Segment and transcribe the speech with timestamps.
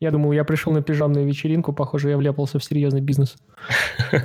[0.00, 3.36] Я думал, я пришел на пижамную вечеринку, похоже, я вляпался в серьезный бизнес.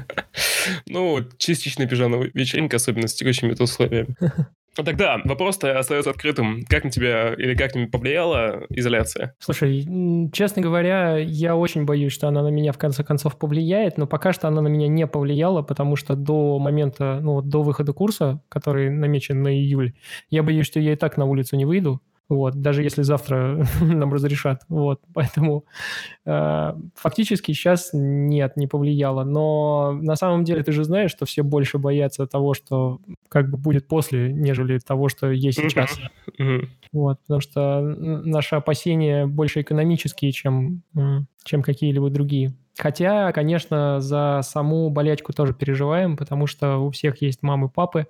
[0.87, 4.15] Ну, частичная пижамная вечеринка, особенно с текущими условиями.
[4.75, 6.63] Тогда вопрос-то остается открытым.
[6.67, 9.35] Как на тебя или как на повлияла изоляция?
[9.39, 9.87] Слушай,
[10.33, 14.33] честно говоря, я очень боюсь, что она на меня в конце концов повлияет, но пока
[14.33, 18.89] что она на меня не повлияла, потому что до момента, ну, до выхода курса, который
[18.89, 19.93] намечен на июль,
[20.29, 24.13] я боюсь, что я и так на улицу не выйду, вот, даже если завтра нам
[24.13, 25.65] разрешат, вот, поэтому
[26.25, 31.43] э, фактически сейчас нет, не повлияло, но на самом деле ты же знаешь, что все
[31.43, 32.99] больше боятся того, что
[33.29, 35.99] как бы будет после, нежели того, что есть сейчас,
[36.91, 40.81] вот, потому что наши опасения больше экономические, чем,
[41.43, 42.53] чем какие-либо другие.
[42.77, 48.07] Хотя, конечно, за саму болячку тоже переживаем, потому что у всех есть мамы, папы,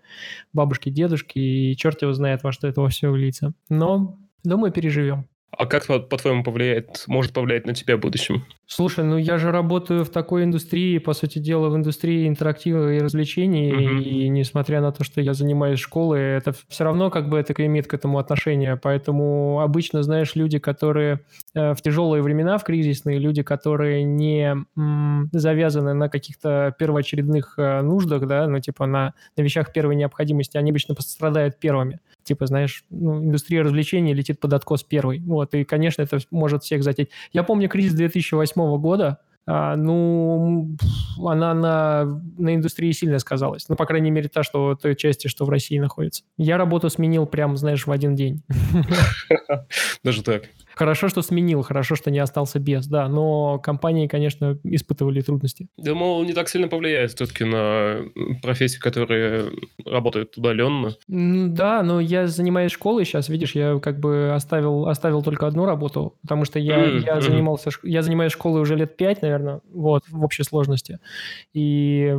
[0.54, 3.54] бабушки, дедушки, и черт его знает, во что это все влиться.
[3.70, 5.28] Но, думаю, переживем.
[5.52, 8.46] А как, по-твоему, повлияет, может повлиять на тебя в будущем?
[8.68, 13.00] Слушай, ну я же работаю в такой индустрии, по сути дела, в индустрии интерактива и
[13.00, 14.02] развлечений, uh-huh.
[14.02, 17.88] и несмотря на то, что я занимаюсь школой, это все равно как бы это имеет
[17.88, 18.76] к этому отношение.
[18.76, 21.22] Поэтому обычно, знаешь, люди, которые
[21.54, 24.56] э, в тяжелые времена, в кризисные, люди, которые не
[25.32, 30.72] завязаны на каких-то первоочередных э, нуждах, да, ну типа на, на вещах первой необходимости, они
[30.72, 35.20] обычно пострадают первыми типа, знаешь, ну, индустрия развлечений летит под откос первый.
[35.20, 37.09] Вот, и, конечно, это может всех затеть.
[37.32, 40.75] Я помню кризис 2008 года, а, ну,
[41.23, 43.70] она на, на индустрии сильно сказалась.
[43.70, 46.23] Ну, по крайней мере, та, что той части, что в России находится.
[46.38, 48.42] Я работу сменил прям, знаешь, в один день.
[50.03, 50.45] Даже так.
[50.76, 55.67] Хорошо, что сменил, хорошо, что не остался без, да, но компании, конечно, испытывали трудности.
[55.78, 58.02] Думал, не так сильно повлияет все-таки на
[58.42, 59.52] профессии, которые
[59.86, 60.95] работают удаленно.
[61.08, 66.17] Да, но я занимаюсь школой сейчас, видишь, я как бы оставил, оставил только одну работу,
[66.22, 67.06] потому что я, mm-hmm.
[67.06, 71.00] я занимался, я занимаюсь школой уже лет пять, наверное, вот, в общей сложности.
[71.54, 72.14] И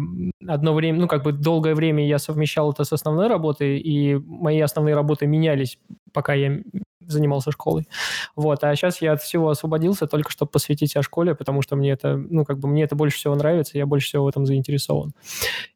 [0.46, 4.60] одно время, ну, как бы долгое время я совмещал это с основной работой, и мои
[4.60, 5.78] основные работы менялись,
[6.12, 6.60] пока я
[7.06, 7.88] занимался школой.
[8.34, 11.90] Вот, а сейчас я от всего освободился только чтобы посвятить себя школе, потому что мне
[11.92, 15.12] это, ну, как бы мне это больше всего нравится, я больше всего в этом заинтересован.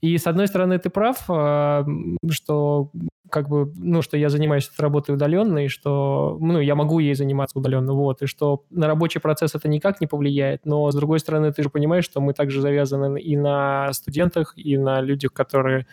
[0.01, 1.85] И с одной стороны, ты прав, а,
[2.31, 2.91] что
[3.31, 7.15] как бы, ну, что я занимаюсь этой работой удаленно, и что, ну, я могу ей
[7.15, 11.21] заниматься удаленно, вот, и что на рабочий процесс это никак не повлияет, но, с другой
[11.21, 15.87] стороны, ты же понимаешь, что мы также завязаны и на студентах, и на людях, которые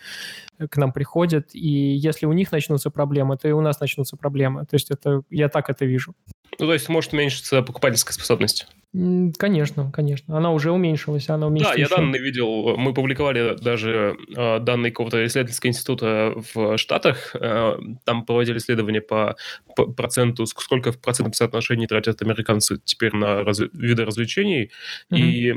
[0.58, 4.66] к нам приходят, и если у них начнутся проблемы, то и у нас начнутся проблемы,
[4.66, 6.14] то есть это, я так это вижу.
[6.58, 8.66] Ну, то есть может уменьшиться покупательская способность?
[8.94, 10.36] Конечно, конечно.
[10.36, 11.76] Она уже уменьшилась, она уменьшилась.
[11.76, 12.74] Да, я данные видел.
[12.78, 17.36] Мы публиковали даже э, данные какого-то исследовательского института в Штатах.
[17.38, 19.36] Э, там проводили исследования по,
[19.76, 24.70] по проценту, сколько в процентном соотношении тратят американцы теперь на раз, виды развлечений.
[25.12, 25.18] Mm-hmm.
[25.18, 25.54] И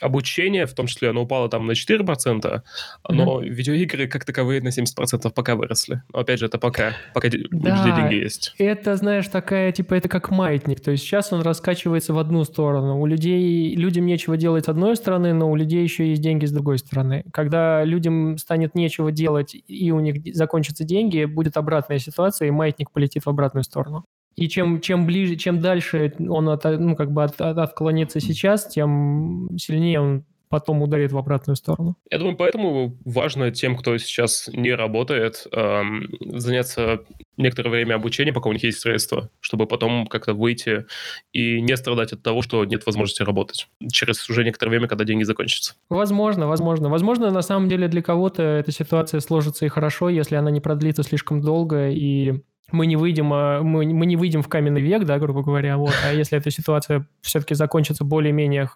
[0.00, 2.62] обучение, в том числе, оно упало там на 4%,
[3.08, 3.48] но mm-hmm.
[3.48, 6.02] видеоигры как таковые на 70% пока выросли.
[6.12, 8.54] Но опять же, это пока, пока да, деньги есть.
[8.58, 10.80] это, знаешь, такая, типа, это как маятник.
[10.80, 13.00] То есть сейчас он раскачивается в одну сторону.
[13.00, 16.52] У людей, людям нечего делать с одной стороны, но у людей еще есть деньги с
[16.52, 17.24] другой стороны.
[17.32, 22.90] Когда людям станет нечего делать и у них закончатся деньги, будет обратная ситуация, и маятник
[22.90, 24.04] полетит в обратную сторону.
[24.36, 28.66] И чем, чем ближе, чем дальше он от, ну, как бы от, от, отклонится сейчас,
[28.66, 31.96] тем сильнее он потом ударит в обратную сторону.
[32.10, 37.02] Я думаю, поэтому важно тем, кто сейчас не работает, эм, заняться
[37.36, 40.86] некоторое время обучением, пока у них есть средства, чтобы потом как-то выйти
[41.32, 45.22] и не страдать от того, что нет возможности работать через уже некоторое время, когда деньги
[45.22, 45.74] закончатся.
[45.88, 46.88] Возможно, возможно.
[46.88, 51.04] Возможно, на самом деле для кого-то эта ситуация сложится и хорошо, если она не продлится
[51.04, 55.18] слишком долго и мы не выйдем, а, мы, мы не выйдем в каменный век, да,
[55.18, 58.70] грубо говоря, вот, а если эта ситуация все-таки закончится более-менее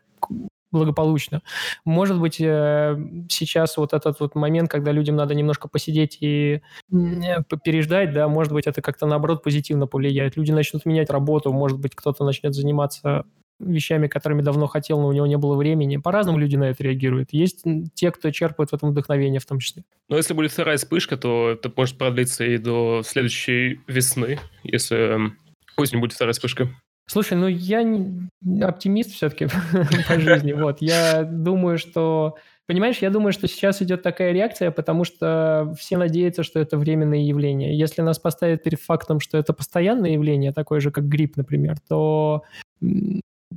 [0.74, 1.42] благополучно.
[1.84, 2.96] Может быть, э,
[3.28, 6.62] сейчас вот этот вот момент, когда людям надо немножко посидеть и
[6.92, 10.36] э, переждать, да, может быть, это как-то наоборот позитивно повлияет.
[10.36, 13.24] Люди начнут менять работу, может быть, кто-то начнет заниматься
[13.60, 15.96] вещами, которыми давно хотел, но у него не было времени.
[15.96, 17.32] По-разному люди на это реагируют.
[17.32, 17.64] Есть
[17.94, 19.84] те, кто черпает в этом вдохновение в том числе.
[20.08, 25.32] Но если будет вторая вспышка, то это может продлиться и до следующей весны, если
[25.76, 26.68] осенью будет вторая вспышка.
[27.06, 29.46] Слушай, ну я не оптимист все-таки
[30.08, 30.52] по жизни.
[30.64, 32.36] Вот, я думаю, что...
[32.66, 37.18] Понимаешь, я думаю, что сейчас идет такая реакция, потому что все надеются, что это временное
[37.18, 37.78] явление.
[37.78, 42.44] Если нас поставят перед фактом, что это постоянное явление, такое же, как грипп, например, то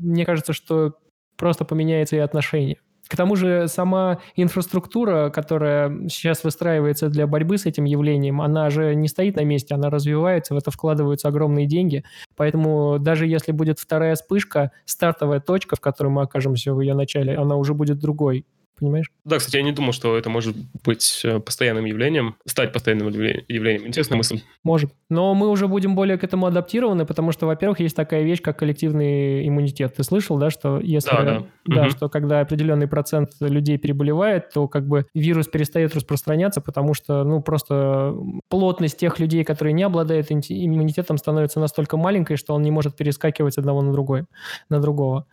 [0.01, 0.93] мне кажется, что
[1.37, 2.77] просто поменяется и отношение.
[3.07, 8.95] К тому же сама инфраструктура, которая сейчас выстраивается для борьбы с этим явлением, она же
[8.95, 12.03] не стоит на месте, она развивается, в это вкладываются огромные деньги.
[12.35, 17.35] Поэтому даже если будет вторая вспышка, стартовая точка, в которой мы окажемся в ее начале,
[17.37, 18.45] она уже будет другой
[18.77, 19.11] понимаешь?
[19.25, 23.87] Да, кстати, я не думал, что это может быть э, постоянным явлением, стать постоянным явлением.
[23.87, 24.41] Интересная мысль.
[24.63, 24.91] Может.
[25.09, 28.59] Но мы уже будем более к этому адаптированы, потому что, во-первых, есть такая вещь, как
[28.59, 29.95] коллективный иммунитет.
[29.95, 31.09] Ты слышал, да, что если...
[31.09, 31.43] Да, да.
[31.65, 31.89] да угу.
[31.91, 37.41] что когда определенный процент людей переболевает, то как бы вирус перестает распространяться, потому что, ну,
[37.41, 38.15] просто
[38.49, 43.57] плотность тех людей, которые не обладают иммунитетом, становится настолько маленькой, что он не может перескакивать
[43.57, 44.25] одного на другой,
[44.69, 45.25] на другого.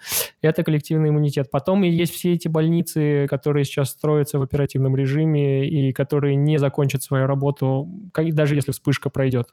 [0.43, 1.51] Это коллективный иммунитет.
[1.51, 7.03] Потом есть все эти больницы, которые сейчас строятся в оперативном режиме и которые не закончат
[7.03, 9.49] свою работу, даже если вспышка пройдет.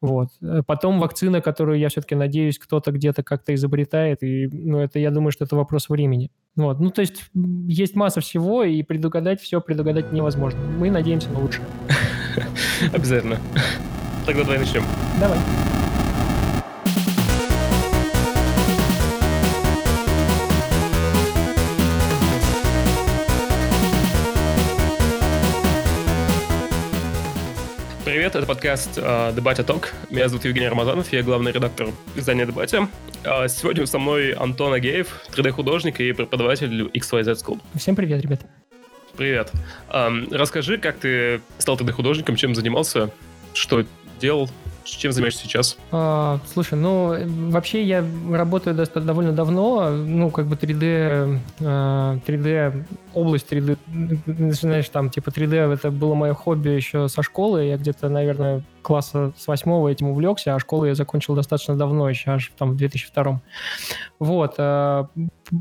[0.00, 0.28] Вот.
[0.66, 5.30] Потом вакцина, которую я все-таки надеюсь, кто-то где-то как-то изобретает, и ну, это, я думаю,
[5.30, 6.30] что это вопрос времени.
[6.56, 6.80] Вот.
[6.80, 7.24] Ну, то есть
[7.68, 10.60] есть масса всего, и предугадать все предугадать невозможно.
[10.78, 11.64] Мы надеемся на лучшее.
[12.92, 13.38] Обязательно.
[14.26, 14.82] Тогда давай начнем.
[15.20, 15.38] Давай.
[28.24, 29.92] Привет, это подкаст uh, Дебатя Ток.
[30.08, 32.88] Меня зовут Евгений Рамазанов, я главный редактор издания Дебатя.
[33.22, 37.60] Uh, сегодня со мной Антон Агеев, 3D-художник и преподаватель XYZ School.
[37.74, 38.40] Всем привет, ребят.
[39.14, 39.52] Привет.
[39.90, 43.10] Расскажи, как ты стал 3D-художником, чем занимался,
[43.52, 43.84] что
[44.22, 44.48] делал,
[44.84, 45.76] чем занимаешься сейчас?
[45.90, 47.16] А, слушай, ну,
[47.50, 52.84] вообще я работаю довольно давно, ну, как бы 3D, 3D, а,
[53.14, 53.78] область 3D,
[54.52, 59.32] знаешь, там, типа 3D, это было мое хобби еще со школы, я где-то, наверное, класса
[59.36, 63.42] с восьмого этим увлекся, а школу я закончил достаточно давно, еще аж там в 2002.
[64.20, 65.08] Вот, а,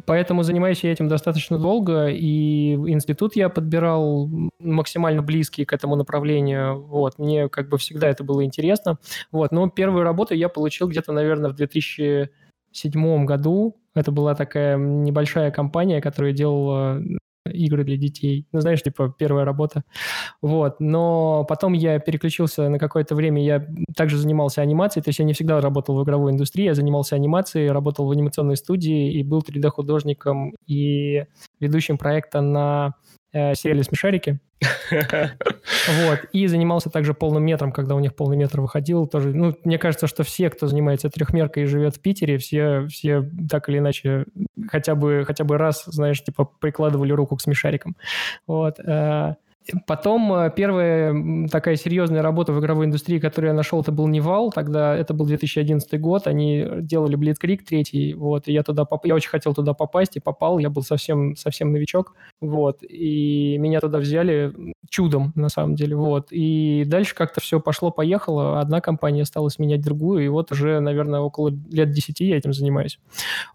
[0.05, 4.29] поэтому занимаюсь я этим достаточно долго, и институт я подбирал
[4.59, 8.97] максимально близкий к этому направлению, вот, мне как бы всегда это было интересно,
[9.31, 15.51] вот, но первую работу я получил где-то, наверное, в 2007 году, это была такая небольшая
[15.51, 17.01] компания, которая делала
[17.45, 18.47] игры для детей.
[18.51, 19.83] Ну, знаешь, типа первая работа.
[20.41, 20.79] Вот.
[20.79, 25.33] Но потом я переключился на какое-то время, я также занимался анимацией, то есть я не
[25.33, 30.55] всегда работал в игровой индустрии, я занимался анимацией, работал в анимационной студии и был 3D-художником
[30.67, 31.25] и
[31.59, 32.93] ведущим проекта на
[33.33, 34.39] э, сериале «Смешарики».
[36.05, 36.19] Вот.
[36.31, 39.07] И занимался также полным метром, когда у них полный метр выходил.
[39.07, 43.29] Тоже, ну, мне кажется, что все, кто занимается трехмеркой и живет в Питере, все, все
[43.49, 44.25] так или иначе
[44.69, 47.97] хотя бы, хотя бы раз, знаешь, типа прикладывали руку к смешарикам.
[48.47, 48.79] Вот.
[49.87, 54.51] Потом э, первая такая серьезная работа в игровой индустрии, которую я нашел, это был Nival.
[54.51, 56.27] Тогда это был 2011 год.
[56.27, 58.13] Они делали Blitzkrieg третий.
[58.13, 59.05] Вот, и я туда поп...
[59.05, 60.59] я очень хотел туда попасть и попал.
[60.59, 62.13] Я был совсем совсем новичок.
[62.41, 64.53] Вот, и меня туда взяли
[64.89, 65.95] чудом на самом деле.
[65.95, 68.59] Вот, и дальше как-то все пошло-поехало.
[68.59, 72.99] Одна компания стала сменять другую, и вот уже, наверное, около лет 10 я этим занимаюсь.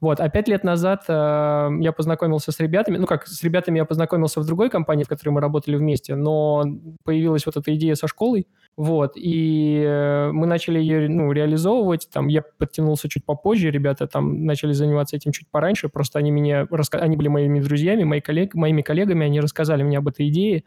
[0.00, 2.96] Вот, а пять лет назад э, я познакомился с ребятами.
[2.96, 6.14] Ну как, с ребятами я познакомился в другой компании, в которой мы работали вместе вместе,
[6.14, 6.64] но
[7.04, 8.46] появилась вот эта идея со школой,
[8.76, 14.44] вот, и э, мы начали ее ну, реализовывать, там я подтянулся чуть попозже, ребята там
[14.44, 16.98] начали заниматься этим чуть пораньше, просто они меня, раска...
[16.98, 18.54] они были моими друзьями, мои коллег...
[18.54, 20.62] моими коллегами, они рассказали мне об этой идее,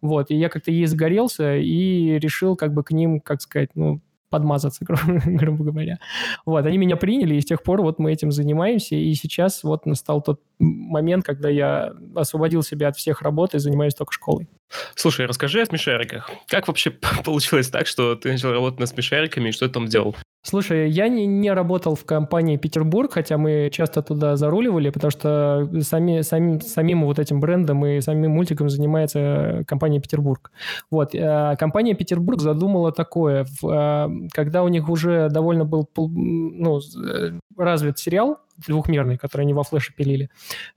[0.00, 4.00] вот, и я как-то ей загорелся и решил как бы к ним, как сказать, ну,
[4.30, 4.84] подмазаться,
[5.24, 5.98] грубо говоря.
[6.46, 9.86] Вот, они меня приняли, и с тех пор вот мы этим занимаемся, и сейчас вот
[9.86, 14.48] настал тот момент, когда я освободил себя от всех работ и занимаюсь только школой.
[14.94, 16.30] Слушай, расскажи о смешариках.
[16.46, 16.90] Как вообще
[17.24, 20.16] получилось так, что ты начал работать над смешариками, и что ты там делал?
[20.42, 25.68] Слушай, я не, не работал в компании Петербург, хотя мы часто туда заруливали, потому что
[25.82, 30.50] сами, сами, самим вот этим брендом и самим мультиком занимается компания Петербург.
[30.90, 31.14] Вот.
[31.14, 37.98] Э, компания Петербург задумала такое, э, когда у них уже довольно был ну, э, развит
[37.98, 40.28] сериал, двухмерный, который они во флеше пилили,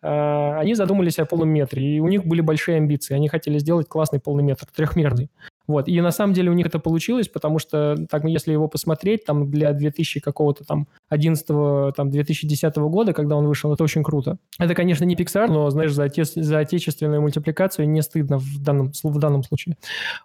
[0.01, 3.13] они задумались о полном и у них были большие амбиции.
[3.13, 5.29] Они хотели сделать классный полный метр, трехмерный.
[5.67, 5.87] Вот.
[5.87, 9.49] И на самом деле у них это получилось, потому что, так, если его посмотреть, там
[9.49, 11.45] для 2000 какого-то там 11
[11.95, 14.37] там 2010 года, когда он вышел, это очень круто.
[14.59, 18.91] Это, конечно, не Pixar, но, знаешь, за, оте, за отечественную мультипликацию не стыдно в данном,
[19.03, 19.77] в данном случае.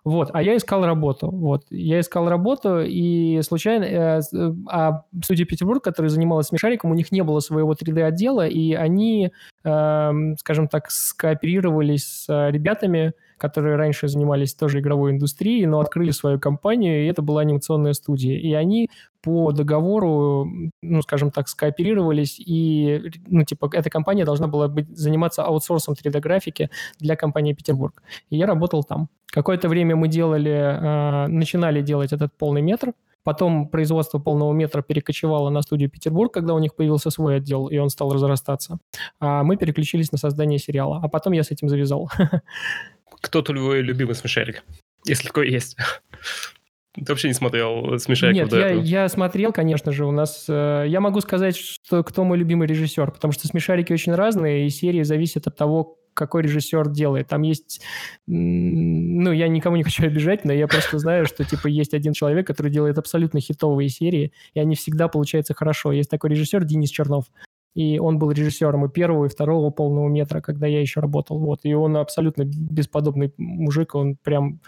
[0.04, 0.30] Вот.
[0.32, 1.30] А я искал работу.
[1.30, 1.64] Вот.
[1.70, 3.84] Я искал работу, и случайно...
[3.84, 8.72] Э, э а студия Петербург, которая занималась смешариком, у них не было своего 3D-отдела, и
[8.72, 9.30] они,
[9.64, 16.38] э, скажем так, скооперировались с ребятами, которые раньше занимались тоже игровой индустрией, но открыли свою
[16.38, 18.38] компанию, и это была анимационная студия.
[18.38, 18.90] И они
[19.22, 20.48] по договору,
[20.82, 26.70] ну, скажем так, скооперировались, и, ну, типа, эта компания должна была быть, заниматься аутсорсом 3D-графики
[27.00, 28.02] для компании Петербург.
[28.30, 29.08] И я работал там.
[29.26, 32.92] Какое-то время мы делали, э, начинали делать этот полный метр,
[33.28, 37.76] Потом производство полного метра перекочевало на студию Петербург, когда у них появился свой отдел, и
[37.76, 38.78] он стал разрастаться.
[39.20, 40.98] А мы переключились на создание сериала.
[41.02, 42.10] А потом я с этим завязал.
[43.20, 44.62] Кто твой любимый смешарик?
[45.04, 45.76] Если такой есть.
[46.94, 50.04] Ты вообще не смотрел смешариков Нет, я, я смотрел, конечно же.
[50.04, 50.46] У нас...
[50.48, 54.70] Э, я могу сказать, что кто мой любимый режиссер, потому что смешарики очень разные, и
[54.70, 57.28] серии зависят от того, какой режиссер делает.
[57.28, 57.80] Там есть,
[58.26, 62.46] ну, я никому не хочу обижать, но я просто знаю, что, типа, есть один человек,
[62.46, 65.92] который делает абсолютно хитовые серии, и они всегда получаются хорошо.
[65.92, 67.26] Есть такой режиссер Денис Чернов,
[67.74, 71.38] и он был режиссером и первого, и второго полного метра, когда я еще работал.
[71.38, 71.60] Вот.
[71.62, 74.60] И он абсолютно бесподобный мужик, он прям...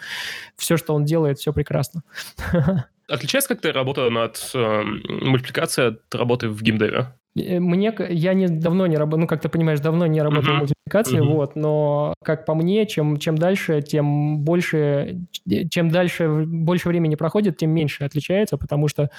[0.56, 2.02] Все, что он делает, все прекрасно.
[3.08, 7.12] Отличается как-то работа над э, мультипликацией от работы в геймдеве?
[7.36, 10.56] Э, мне, я не, давно не работаю, ну, как ты понимаешь, давно не работал uh-huh.
[10.56, 11.32] в мультипликации, uh-huh.
[11.32, 15.20] вот, но, как по мне, чем, чем дальше, тем больше,
[15.70, 19.10] чем дальше, больше времени проходит, тем меньше отличается, потому что,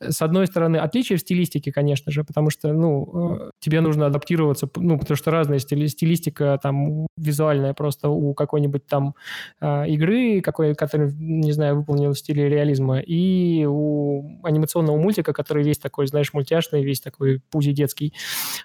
[0.00, 4.06] э, с одной стороны, отличие в стилистике, конечно же, потому что, ну, э, тебе нужно
[4.06, 9.14] адаптироваться, ну, потому что разная стили, стилистика, там, визуальная просто у какой-нибудь там
[9.62, 15.78] игры, какой, который, не знаю, выполнен в стиле реализма, и у анимационного мультика, который весь
[15.78, 18.12] такой, знаешь, мультяшный, весь такой пузи детский.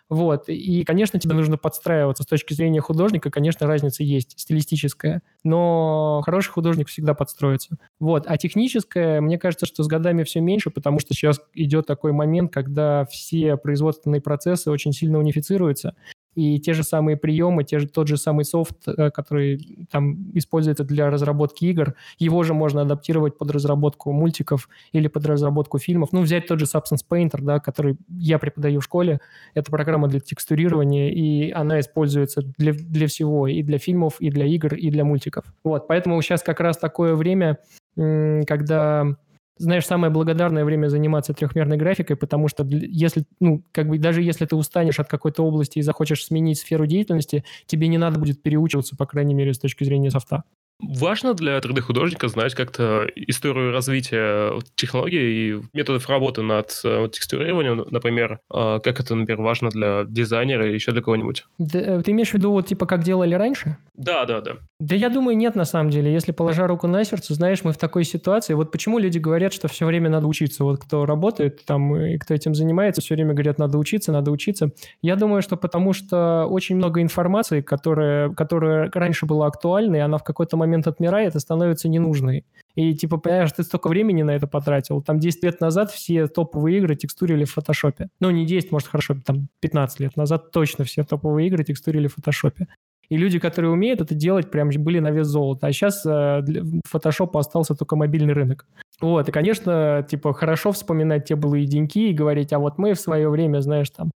[0.09, 0.45] Вот.
[0.47, 2.23] И, конечно, тебе нужно подстраиваться.
[2.23, 5.21] С точки зрения художника, конечно, разница есть, стилистическая.
[5.43, 7.77] Но хороший художник всегда подстроится.
[7.99, 8.23] Вот.
[8.25, 12.51] А техническое, мне кажется, что с годами все меньше, потому что сейчас идет такой момент,
[12.51, 15.93] когда все производственные процессы очень сильно унифицируются
[16.37, 20.83] и те же самые приемы, те же, тот же самый софт, э, который там используется
[20.83, 26.09] для разработки игр, его же можно адаптировать под разработку мультиков или под разработку фильмов.
[26.11, 29.19] Ну, взять тот же Substance Painter, да, который я преподаю в школе,
[29.55, 34.45] это программа для текстурирования, и она используется для, для всего, и для фильмов, и для
[34.45, 35.43] игр, и для мультиков.
[35.63, 37.57] Вот, поэтому сейчас как раз такое время,
[37.95, 39.17] когда
[39.57, 44.45] знаешь, самое благодарное время заниматься трехмерной графикой, потому что если, ну, как бы даже если
[44.45, 48.95] ты устанешь от какой-то области и захочешь сменить сферу деятельности, тебе не надо будет переучиваться,
[48.95, 50.43] по крайней мере, с точки зрения софта.
[50.79, 58.39] Важно для 3D-художника знать как-то историю развития технологий и методов работы над э, текстурированием, например,
[58.51, 61.45] а, как это, например, важно для дизайнера или еще для кого-нибудь.
[61.57, 63.77] Да, э, ты имеешь в виду, вот типа, как делали раньше?
[63.95, 64.57] Да, да, да.
[64.79, 66.13] Да я думаю, нет на самом деле.
[66.13, 68.53] Если положа руку на сердце, знаешь, мы в такой ситуации.
[68.53, 70.63] Вот почему люди говорят, что все время надо учиться.
[70.63, 74.69] Вот кто работает там и кто этим занимается, все время говорят, надо учиться, надо учиться.
[75.01, 80.23] Я думаю, что потому что очень много информации, которая, которая раньше была актуальной, она в
[80.23, 82.45] какой-то момент отмирает и становится ненужной.
[82.75, 85.01] И типа, понимаешь, ты столько времени на это потратил.
[85.01, 88.09] Там 10 лет назад все топовые игры текстурили в фотошопе.
[88.19, 92.13] Ну, не 10, может, хорошо, там 15 лет назад точно все топовые игры текстурили в
[92.13, 92.67] фотошопе.
[93.09, 95.67] И люди, которые умеют это делать, прям были на вес золота.
[95.67, 98.65] А сейчас э, для фотошопа остался только мобильный рынок.
[98.99, 102.99] Вот, и, конечно, типа, хорошо вспоминать те былые деньки и говорить, а вот мы в
[102.99, 104.09] свое время, знаешь, там,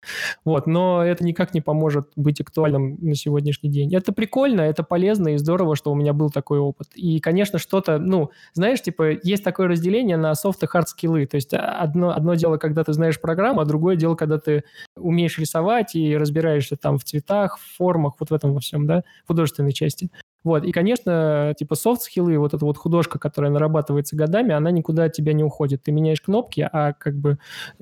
[0.46, 3.94] вот, но это никак не поможет быть актуальным на сегодняшний день.
[3.94, 6.88] Это прикольно, это полезно и здорово, что у меня был такой опыт.
[6.96, 11.36] И, конечно, что-то, ну, знаешь, типа, есть такое разделение на софт и хард скиллы, то
[11.36, 14.64] есть а, одно, одно дело, когда ты знаешь программу, а другое дело, когда ты
[14.96, 19.04] умеешь рисовать и разбираешься там в цветах, в формах, вот в этом во всем, да,
[19.26, 20.10] в художественной части.
[20.44, 25.14] Вот, и, конечно, типа софт-скиллы, вот эта вот художка, которая нарабатывается годами, она никуда от
[25.14, 25.84] тебя не уходит.
[25.84, 27.38] Ты меняешь кнопки, а как бы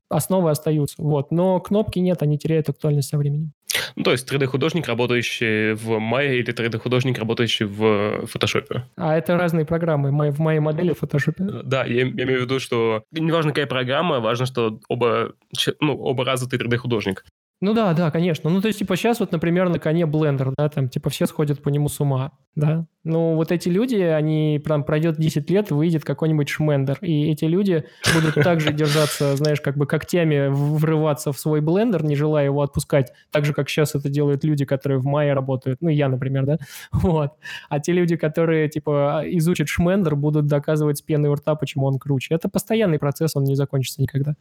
[0.09, 0.95] основы остаются.
[1.01, 3.53] Вот, но кнопки нет, они теряют актуальность со временем.
[3.95, 8.81] Ну, то есть 3D-художник, работающий в Maya, или 3D-художник, работающий в Photoshop?
[8.95, 10.11] А это разные программы.
[10.31, 11.63] В моей модели в Photoshop.
[11.63, 15.33] Да, я, я имею в виду, что неважно, какая программа, важно, что оба,
[15.79, 17.25] ну, оба развитый 3D-художник.
[17.59, 18.49] Ну да, да, конечно.
[18.51, 21.61] Ну то есть, типа, сейчас вот, например, на коне блендер, да, там, типа, все сходят
[21.61, 22.85] по нему с ума, да.
[23.03, 27.85] Ну вот эти люди, они прям пройдет 10 лет, выйдет какой-нибудь шмендер, и эти люди
[28.13, 33.13] будут также держаться, знаешь, как бы когтями врываться в свой блендер, не желая его отпускать,
[33.31, 36.57] так же, как сейчас это делают люди, которые в мае работают, ну я, например, да,
[36.91, 37.31] вот.
[37.69, 41.97] А те люди, которые, типа, изучат шмендер, будут доказывать с пеной у рта, почему он
[41.97, 42.35] круче.
[42.35, 44.35] Это постоянный процесс, он не закончится никогда.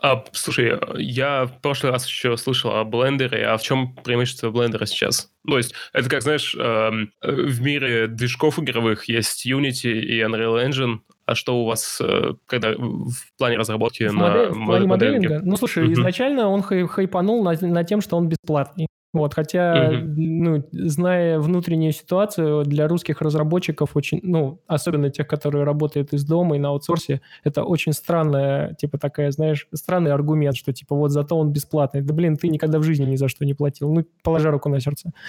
[0.00, 4.50] А, слушай, я в прошлый раз еще слышал слышал о блендере, а в чем преимущество
[4.50, 5.30] блендера сейчас?
[5.46, 11.00] То есть это как, знаешь, эм, в мире движков игровых есть Unity и Unreal Engine,
[11.32, 15.18] А что у вас, э, когда в плане разработки в на модель, в плане моделинге?
[15.28, 15.50] моделинга?
[15.50, 15.94] Ну, слушай, угу.
[15.94, 18.86] изначально он хай, хайпанул на, на тем, что он бесплатный.
[19.14, 20.12] Вот, хотя, угу.
[20.14, 26.56] ну, зная внутреннюю ситуацию, для русских разработчиков очень, ну, особенно тех, которые работают из дома
[26.56, 31.34] и на аутсорсе, это очень странная, типа такая, знаешь, странный аргумент, что типа вот зато
[31.34, 32.02] он бесплатный.
[32.02, 33.90] Да блин, ты никогда в жизни ни за что не платил.
[33.90, 35.12] Ну, положа руку на сердце.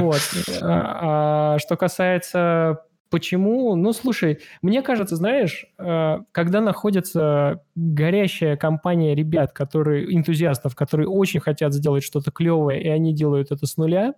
[0.00, 0.20] Вот.
[0.62, 2.80] А, а что касается
[3.10, 3.76] Почему?
[3.76, 11.40] Ну, слушай, мне кажется, знаешь, э, когда находится горящая компания ребят, которые, энтузиастов, которые очень
[11.40, 14.14] хотят сделать что-то клевое, и они делают это с нуля,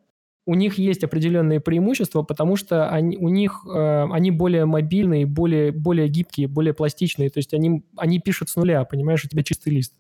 [0.46, 5.72] у них есть определенные преимущества, потому что они, у них э, они более мобильные, более,
[5.72, 7.30] более гибкие, более пластичные.
[7.30, 9.94] То есть они, они пишут с нуля, понимаешь, у тебя чистый лист.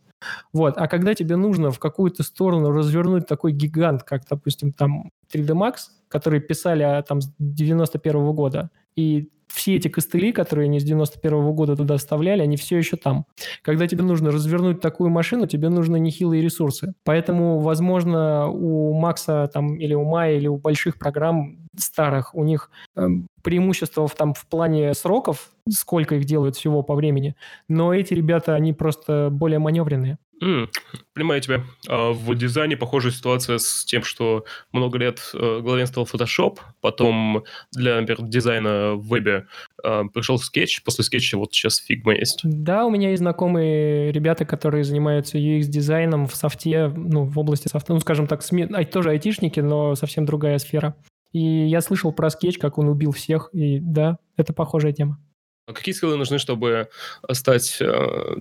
[0.52, 0.78] Вот.
[0.78, 5.74] А когда тебе нужно в какую-то сторону развернуть такой гигант, как, допустим, там 3D Max,
[6.08, 10.84] которые писали а, там с 91 -го года, и все эти костыли, которые они с
[10.84, 13.26] 91 -го года туда вставляли, они все еще там.
[13.62, 16.94] Когда тебе нужно развернуть такую машину, тебе нужны нехилые ресурсы.
[17.04, 22.70] Поэтому, возможно, у Макса там, или у Майя, или у больших программ старых, у них
[22.96, 23.06] э,
[23.42, 27.34] преимущество в, там, в плане сроков, сколько их делают всего по времени,
[27.68, 30.18] но эти ребята, они просто более маневренные.
[30.42, 30.68] Mm,
[31.14, 31.64] понимаю тебя.
[31.88, 38.00] А в дизайне похожая ситуация с тем, что много лет э, главенствовал Photoshop, потом для,
[38.00, 39.46] например, дизайна в вебе
[39.82, 42.40] э, пришел Sketch, после Sketch вот сейчас Figma есть.
[42.44, 47.94] Да, у меня есть знакомые ребята, которые занимаются UX-дизайном в софте, ну, в области софта,
[47.94, 48.66] ну, скажем так, сме...
[48.84, 50.96] тоже айтишники, но совсем другая сфера.
[51.32, 55.18] И я слышал про Sketch, как он убил всех, и да, это похожая тема.
[55.66, 56.88] А какие скиллы нужны, чтобы
[57.32, 58.36] стать э,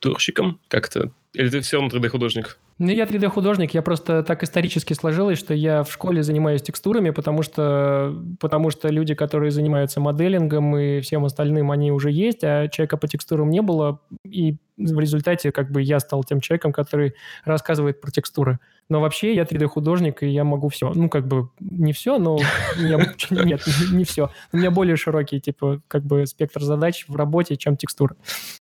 [0.00, 0.60] текстурщиком?
[0.68, 2.58] Как-то или ты все равно 3D-художник?
[2.78, 7.42] Ну, я 3D-художник, я просто так исторически сложилось, что я в школе занимаюсь текстурами, потому
[7.42, 12.96] что, потому что люди, которые занимаются моделингом и всем остальным, они уже есть, а человека
[12.96, 18.00] по текстурам не было, и в результате как бы я стал тем человеком, который рассказывает
[18.00, 18.58] про текстуры.
[18.88, 20.92] Но вообще я 3D-художник, и я могу все.
[20.94, 22.38] Ну, как бы не все, но
[22.76, 22.98] я,
[23.30, 23.62] нет,
[23.92, 24.30] не все.
[24.52, 28.16] У меня более широкий, типа, как бы спектр задач в работе, чем текстура.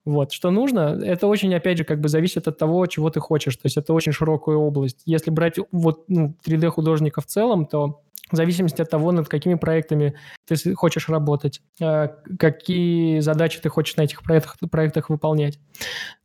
[0.06, 0.32] Вот.
[0.32, 3.56] Что нужно, это очень, опять же, как бы зависит от того, чего ты хочешь.
[3.58, 5.02] То есть это очень широкая область.
[5.06, 8.02] Если брать вот ну, 3D-художника в целом, то
[8.34, 10.16] в зависимости от того, над какими проектами
[10.48, 12.08] ты хочешь работать, а,
[12.40, 15.60] какие задачи ты хочешь на этих проектах, проектах выполнять.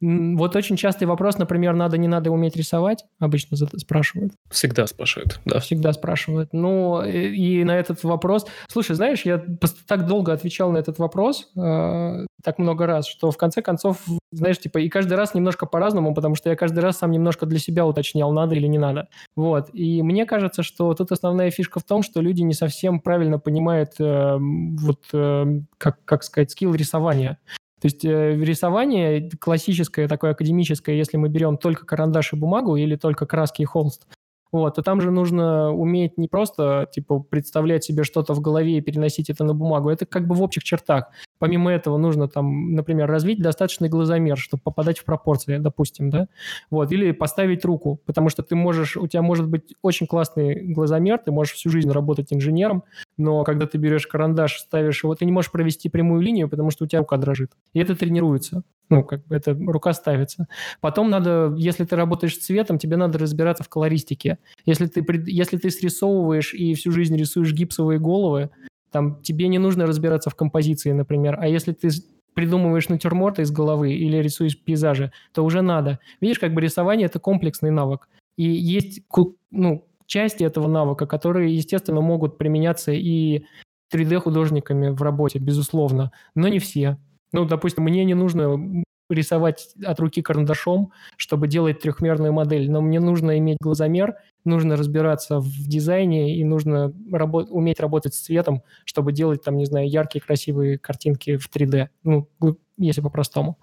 [0.01, 4.33] Вот очень частый вопрос, например, надо, не надо уметь рисовать, обычно спрашивают.
[4.51, 5.61] Всегда спрашивают, да.
[5.61, 6.51] Всегда спрашивают.
[6.53, 8.47] Ну, и, на этот вопрос...
[8.69, 9.45] Слушай, знаешь, я
[9.87, 13.99] так долго отвечал на этот вопрос, э, так много раз, что в конце концов,
[14.33, 17.59] знаешь, типа, и каждый раз немножко по-разному, потому что я каждый раз сам немножко для
[17.59, 19.09] себя уточнял, надо или не надо.
[19.37, 19.69] Вот.
[19.75, 23.93] И мне кажется, что тут основная фишка в том, что люди не совсем правильно понимают
[23.99, 27.39] э, вот, э, как, как сказать, скилл рисования.
[27.81, 32.97] То есть э, рисование классическое, такое академическое, если мы берем только карандаш и бумагу или
[32.97, 34.07] только краски и холст,
[34.51, 38.81] вот, то там же нужно уметь не просто, типа, представлять себе что-то в голове и
[38.81, 39.91] переносить это на бумагу.
[39.91, 41.11] Это как бы в общих чертах.
[41.39, 46.29] Помимо этого нужно там, например, развить достаточный глазомер, чтобы попадать в пропорции, допустим, да,
[46.71, 51.19] вот, или поставить руку, потому что ты можешь, у тебя может быть очень классный глазомер,
[51.19, 52.85] ты можешь всю жизнь работать инженером,
[53.17, 56.85] но когда ты берешь карандаш, ставишь его, ты не можешь провести прямую линию, потому что
[56.85, 57.53] у тебя рука дрожит.
[57.73, 58.63] И это тренируется.
[58.91, 60.47] Ну, как бы это рука ставится.
[60.81, 64.39] Потом надо, если ты работаешь цветом, тебе надо разбираться в колористике.
[64.65, 68.51] Если ты, если ты срисовываешь и всю жизнь рисуешь гипсовые головы,
[68.91, 71.39] там тебе не нужно разбираться в композиции, например.
[71.41, 71.91] А если ты
[72.35, 75.99] придумываешь натюрморты из головы или рисуешь пейзажи, то уже надо.
[76.21, 78.09] Видишь, как бы рисование– это комплексный навык.
[78.37, 79.03] И есть
[79.51, 83.45] ну, части этого навыка, которые, естественно, могут применяться и
[83.93, 86.99] 3D-художниками в работе, безусловно, но не все.
[87.33, 93.01] Ну, допустим, мне не нужно рисовать от руки карандашом, чтобы делать трехмерную модель, но мне
[93.01, 99.13] нужно иметь глазомер, нужно разбираться в дизайне и нужно рабо- уметь работать с цветом, чтобы
[99.13, 102.29] делать там, не знаю, яркие, красивые картинки в 3D, ну,
[102.77, 103.59] если по-простому.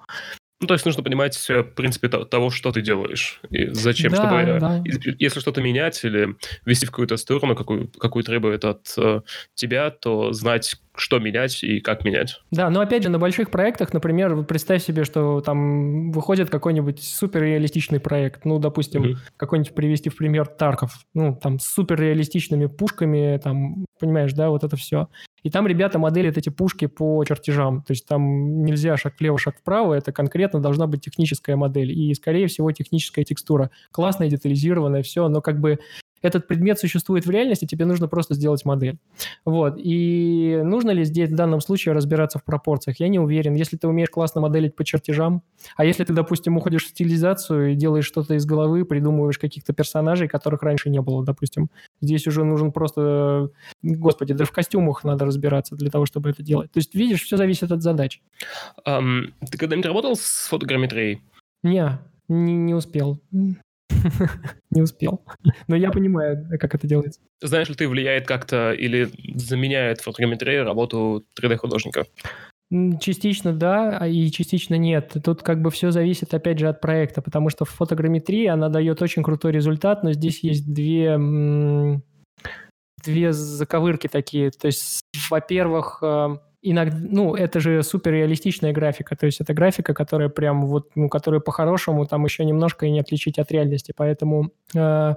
[0.62, 3.42] Ну, то есть нужно понимать, в принципе, того, что ты делаешь.
[3.50, 4.36] И зачем, да, чтобы...
[4.36, 4.84] Э, да.
[5.20, 9.22] Если что-то менять или вести в какую-то сторону, какую, какую требует от э,
[9.54, 12.42] тебя, то знать, что менять и как менять.
[12.52, 18.00] Да, но опять же, на больших проектах, например, представь себе, что там выходит какой-нибудь суперреалистичный
[18.00, 19.18] проект, ну, допустим, mm-hmm.
[19.38, 24.76] какой-нибудь привести в пример Тарков, ну, там, с суперреалистичными пушками, там, понимаешь, да, вот это
[24.76, 25.08] все.
[25.44, 29.58] И там ребята моделят эти пушки по чертежам, то есть там нельзя шаг влево, шаг
[29.60, 33.70] вправо, это конкретно должна быть техническая модель и, скорее всего, техническая текстура.
[33.92, 35.80] Классная, детализированная, все, но как бы
[36.22, 38.98] этот предмет существует в реальности, тебе нужно просто сделать модель.
[39.46, 39.76] Вот.
[39.78, 43.00] И нужно ли здесь в данном случае разбираться в пропорциях?
[43.00, 43.54] Я не уверен.
[43.54, 45.44] Если ты умеешь классно моделить по чертежам,
[45.76, 50.28] а если ты, допустим, уходишь в стилизацию и делаешь что-то из головы, придумываешь каких-то персонажей,
[50.28, 51.70] которых раньше не было, допустим,
[52.02, 53.52] здесь уже нужен просто,
[53.84, 56.72] господи, да в костюмах надо разбираться для того, чтобы это делать.
[56.72, 58.22] То есть, видишь, все зависит от задач.
[58.88, 61.22] Um, ты когда-нибудь работал с фотограмметрией?
[61.64, 63.20] Не, не, не успел.
[64.72, 65.24] Не успел.
[65.68, 67.20] Но я понимаю, как это делается.
[67.42, 72.06] Знаешь ли ты, влияет как-то или заменяет фотограмметрия работу 3D-художника?
[73.00, 75.16] Частично да, а и частично нет.
[75.24, 79.02] Тут как бы все зависит, опять же, от проекта, потому что в фотограмметрии она дает
[79.04, 81.16] очень крутой результат, но здесь есть две,
[83.04, 84.50] две заковырки такие.
[84.50, 86.38] То есть, во-первых, э,
[86.72, 91.40] иногда, ну, это же суперреалистичная графика, то есть это графика, которая прям вот, ну, которая
[91.40, 95.16] по-хорошему там еще немножко и не отличить от реальности, поэтому э,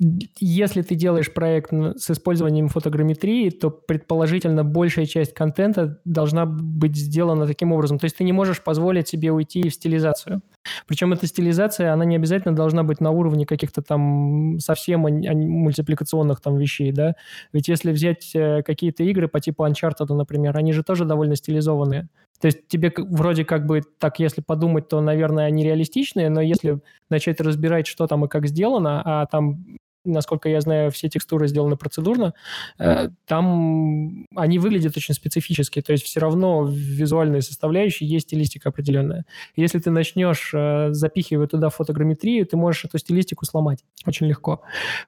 [0.00, 7.46] если ты делаешь проект с использованием фотограмметрии, то предположительно большая часть контента должна быть сделана
[7.46, 8.00] таким образом.
[8.00, 10.42] То есть ты не можешь позволить себе уйти в стилизацию.
[10.88, 16.56] Причем эта стилизация, она не обязательно должна быть на уровне каких-то там совсем мультипликационных там
[16.56, 17.14] вещей, да.
[17.52, 22.08] Ведь если взять э, какие-то игры по типу Uncharted, например, они же тоже довольно стилизованные.
[22.40, 26.80] То есть тебе вроде как бы так, если подумать, то, наверное, они реалистичные, но если
[27.08, 29.64] начать разбирать, что там и как сделано, а там
[30.04, 32.34] насколько я знаю, все текстуры сделаны процедурно,
[32.78, 38.68] э, там они выглядят очень специфически, то есть все равно в визуальной составляющей есть стилистика
[38.68, 39.24] определенная.
[39.56, 44.62] Если ты начнешь э, запихивать туда фотограмметрию, ты можешь эту стилистику сломать очень легко.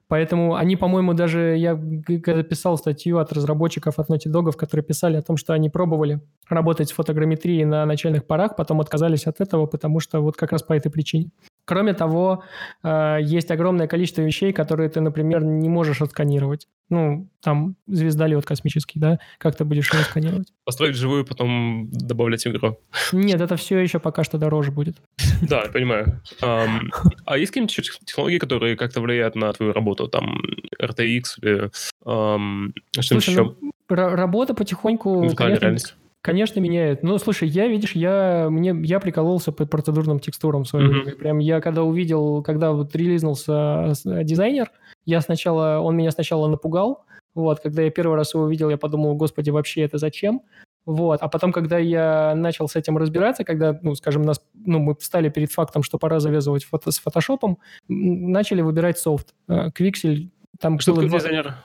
[0.07, 5.17] Поэтому они, по-моему, даже, я когда писал статью от разработчиков, от Naughty Dog, которые писали
[5.17, 9.65] о том, что они пробовали работать с фотограмметрией на начальных порах, потом отказались от этого,
[9.65, 11.31] потому что вот как раз по этой причине.
[11.67, 12.45] Кроме того,
[12.81, 16.69] э, есть огромное количество вещей, которые ты, например, не можешь отсканировать.
[16.89, 19.19] Ну, там звездолет космический, да?
[19.37, 20.53] Как ты будешь его сканировать?
[20.63, 22.79] Построить живую, потом добавлять в игру.
[23.11, 24.95] Нет, это все еще пока что дороже будет.
[25.41, 26.21] Да, я понимаю.
[26.41, 30.07] А есть какие-нибудь технологии, которые как-то влияют на твою работу?
[30.07, 30.41] Там
[30.81, 31.69] RTX или
[32.01, 33.55] что-нибудь еще?
[33.61, 35.29] Ну, работа потихоньку...
[35.37, 37.03] реальность Конечно, меняет.
[37.03, 41.11] Ну, слушай, я, видишь, я, мне, я прикололся по процедурным текстурам в mm-hmm.
[41.17, 44.71] Прям я когда увидел, когда вот релизнулся э, дизайнер,
[45.05, 49.15] я сначала, он меня сначала напугал, вот, когда я первый раз его увидел, я подумал,
[49.15, 50.41] господи, вообще это зачем?
[50.87, 51.21] Вот.
[51.21, 55.29] А потом, когда я начал с этим разбираться, когда, ну, скажем, нас, ну, мы встали
[55.29, 59.35] перед фактом, что пора завязывать фото, с фотошопом, начали выбирать софт.
[59.49, 61.03] Quixel, там что было...
[61.03, 61.55] дизайнер?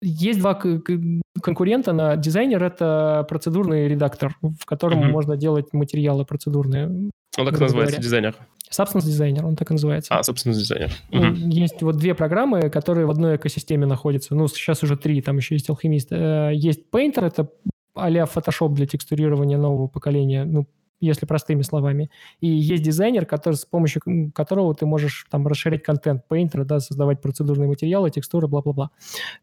[0.00, 0.54] Есть два
[1.40, 2.62] конкурента на дизайнер.
[2.62, 5.10] Это процедурный редактор, в котором mm-hmm.
[5.10, 7.10] можно делать материалы процедурные.
[7.38, 8.02] Он так называется, говоря.
[8.02, 8.36] дизайнер?
[8.70, 10.14] Substance дизайнер, он так и называется.
[10.14, 10.90] А, Substance дизайнер.
[11.10, 11.34] Mm-hmm.
[11.50, 14.34] Есть вот две программы, которые в одной экосистеме находятся.
[14.34, 16.12] Ну, сейчас уже три, там еще есть алхимист.
[16.12, 17.48] Э, есть Painter, это
[17.94, 20.44] а-ля Photoshop для текстурирования нового поколения.
[20.44, 20.66] Ну,
[21.00, 22.10] если простыми словами.
[22.40, 24.02] И есть дизайнер, который, с помощью
[24.34, 28.90] которого ты можешь там расширять контент Painter, да, создавать процедурные материалы, текстуры, бла-бла-бла.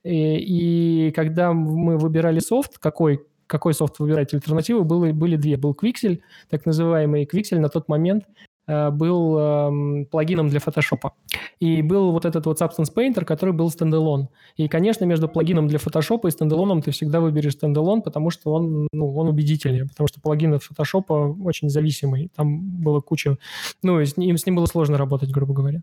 [0.04, 5.56] И, и когда мы выбирали софт, какой какой софт выбирать альтернативу, было, были две.
[5.56, 11.12] Был Quixel, так называемый Quixel на тот момент Э, был эм, плагином для Photoshop.
[11.60, 14.30] И был вот этот вот Substance Painter, который был standalone.
[14.58, 18.52] И, конечно, между плагином для Photoshop и standalone ом ты всегда выберешь стендалон, потому что
[18.52, 22.30] он, ну, он убедительнее, потому что плагин от Photoshop очень зависимый.
[22.36, 23.38] Там было куча...
[23.84, 25.82] Ну, с ним, с ним было сложно работать, грубо говоря.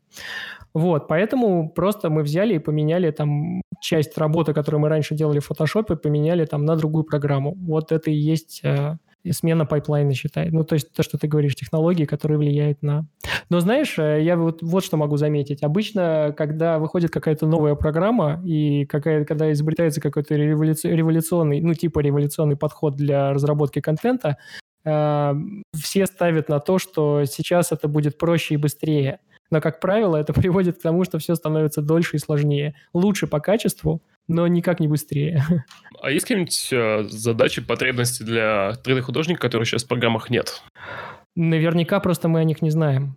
[0.75, 5.51] Вот, поэтому просто мы взяли и поменяли там часть работы, которую мы раньше делали в
[5.51, 7.55] Photoshop, поменяли там на другую программу.
[7.55, 8.97] Вот это и есть э,
[9.33, 10.51] смена пайплайна считай.
[10.51, 13.07] Ну, то есть то, что ты говоришь, технологии, которые влияют на...
[13.49, 15.63] Но знаешь, э, я вот, вот что могу заметить.
[15.63, 22.57] Обычно, когда выходит какая-то новая программа, и какая, когда изобретается какой-то революционный, ну, типа революционный
[22.57, 24.37] подход для разработки контента,
[24.85, 25.35] э,
[25.75, 29.21] все ставят на то, что сейчас это будет проще и быстрее.
[29.51, 32.75] Но, как правило, это приводит к тому, что все становится дольше и сложнее.
[32.93, 35.45] Лучше по качеству, но никак не быстрее.
[36.03, 40.63] А есть какие-нибудь э, задачи, потребности для 3D-художника, которые сейчас в программах нет?
[41.35, 43.17] Наверняка просто мы о них не знаем.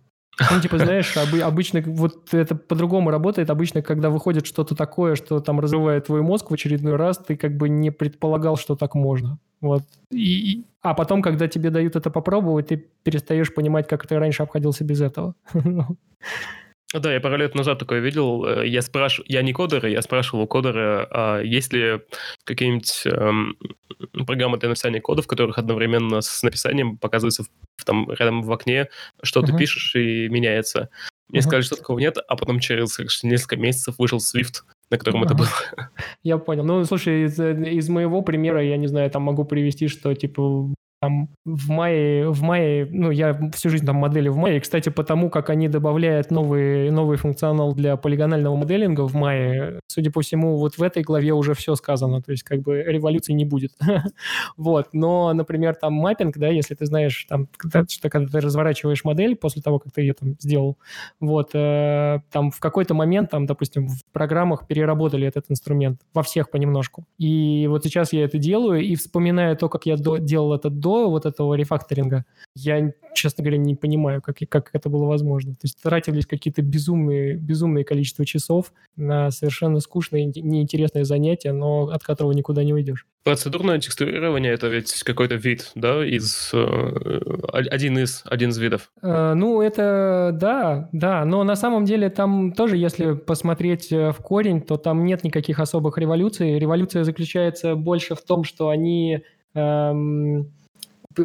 [0.50, 3.50] Ну, типа, знаешь, обычно вот это по-другому работает.
[3.50, 7.58] Обычно, когда выходит что-то такое, что там разрывает твой мозг в очередной раз, ты как
[7.58, 9.38] бы не предполагал, что так можно.
[9.60, 9.82] Вот.
[10.10, 14.84] И, а потом, когда тебе дают это попробовать, ты перестаешь понимать, как ты раньше обходился
[14.84, 15.34] без этого.
[16.94, 18.46] Да, я пару лет назад такое видел.
[18.46, 22.00] Э, я спрашивал, я не кодер, я спрашивал у кодера, а есть ли
[22.44, 23.56] какие-нибудь эм,
[24.26, 28.88] программы для написания кода, в которых одновременно с написанием показывается в, там рядом в окне,
[29.22, 29.46] что uh-huh.
[29.46, 30.88] ты пишешь и меняется.
[31.28, 31.42] Мне uh-huh.
[31.42, 35.26] сказали, что такого нет, а потом через несколько месяцев вышел Swift, на котором uh-huh.
[35.26, 35.48] это было.
[36.22, 36.64] Я понял.
[36.64, 41.28] Ну, слушай, из, из моего примера, я не знаю, там могу привести, что, типа, там
[41.44, 44.60] в мае, в мае, ну, я всю жизнь там модели в мае.
[44.60, 50.22] Кстати, потому как они добавляют новый, новый функционал для полигонального моделинга в мае, судя по
[50.22, 53.72] всему, вот в этой главе уже все сказано, то есть как бы революции не будет.
[54.56, 57.48] вот, но, например, там маппинг, да, если ты знаешь, там,
[57.88, 60.78] что когда ты разворачиваешь модель после того, как ты ее там сделал,
[61.20, 66.50] вот, э, там в какой-то момент, там, допустим, в программах переработали этот инструмент во всех
[66.50, 67.06] понемножку.
[67.18, 71.10] И вот сейчас я это делаю и вспоминаю то, как я делал это до до
[71.10, 72.24] вот этого рефакторинга,
[72.54, 75.52] я, честно говоря, не понимаю, как, как это было возможно.
[75.52, 82.02] То есть тратились какие-то безумные, безумные количество часов на совершенно скучное, неинтересное занятие, но от
[82.02, 83.06] которого никуда не уйдешь.
[83.22, 86.50] Процедурное текстурирование— это ведь какой-то вид, да, из...
[86.54, 87.20] Э,
[87.52, 88.90] один из, один из видов?
[89.02, 94.18] Э, ну, это да, да, но на самом деле там тоже, если посмотреть э, в
[94.18, 96.58] корень, то там нет никаких особых революций.
[96.58, 99.22] Революция заключается больше в том, что они
[99.54, 100.52] эм,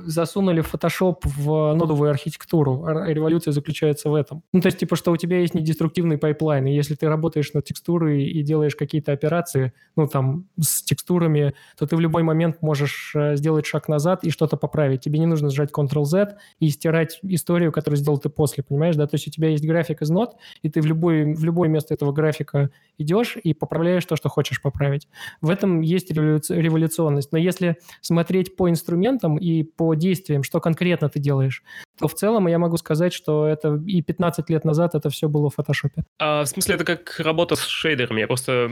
[0.06, 2.86] засунули Photoshop в нодовую архитектуру.
[3.08, 4.44] Революция заключается в этом.
[4.54, 7.66] Ну, то есть, типа, что у тебя есть недеструктивный пайплайн, и если ты работаешь над
[7.66, 13.14] текстурой и делаешь какие-то операции, ну, там, с текстурами, то ты в любой момент можешь
[13.16, 15.02] э, сделать шаг назад и что-то поправить.
[15.02, 19.08] Тебе не нужно жать Ctrl-Z и стирать историю, которую сделал ты после, понимаешь, да?
[19.08, 21.94] То есть у тебя есть график из нод, и ты в, любой, в любое место
[21.94, 25.08] этого графика идешь и поправляешь то, что хочешь поправить.
[25.42, 27.32] В этом есть революционность.
[27.32, 31.62] Но если смотреть по инструментам и по по действиям, что конкретно ты делаешь,
[32.00, 35.50] то в целом я могу сказать, что это и 15 лет назад это все было
[35.50, 36.04] в фотошопе.
[36.20, 38.22] А, в смысле, это как работа с шейдерами?
[38.22, 38.70] Я просто...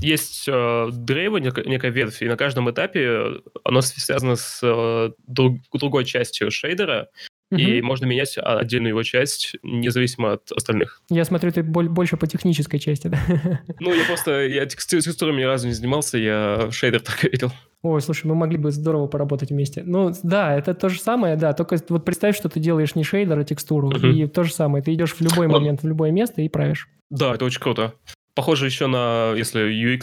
[0.00, 6.04] Есть э, дрейва, некая ветвь, и на каждом этапе оно связано с э, друг, другой
[6.04, 7.08] частью шейдера,
[7.50, 7.60] Угу.
[7.60, 11.00] И можно менять отдельную его часть, независимо от остальных.
[11.08, 13.18] Я смотрю, ты больше по технической части, да?
[13.80, 17.50] Ну, я просто, я текстурами ни разу не занимался, я шейдер только видел.
[17.82, 19.82] Ой, слушай, мы могли бы здорово поработать вместе.
[19.84, 23.38] Ну, да, это то же самое, да, только вот представь, что ты делаешь не шейдер,
[23.38, 24.12] а текстуру, uh-huh.
[24.12, 26.88] и то же самое, ты идешь в любой момент, в любое место и правишь.
[27.08, 27.94] Да, это очень круто.
[28.38, 30.02] Похоже еще на, если UX,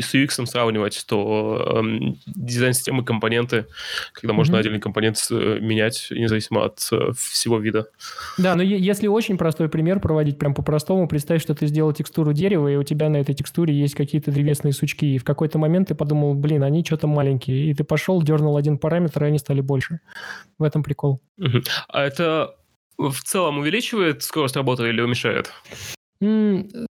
[0.00, 3.66] с UX сравнивать, то эм, дизайн-системы, компоненты,
[4.14, 4.36] когда mm-hmm.
[4.36, 7.88] можно отдельный компонент э, менять, независимо от э, всего вида.
[8.38, 12.68] Да, но если очень простой пример проводить, прям по-простому, представь, что ты сделал текстуру дерева,
[12.68, 15.94] и у тебя на этой текстуре есть какие-то древесные сучки, и в какой-то момент ты
[15.94, 20.00] подумал, блин, они что-то маленькие, и ты пошел, дернул один параметр, и они стали больше.
[20.58, 21.20] В этом прикол.
[21.38, 21.68] Mm-hmm.
[21.88, 22.56] А это
[22.96, 25.52] в целом увеличивает скорость работы или уменьшает?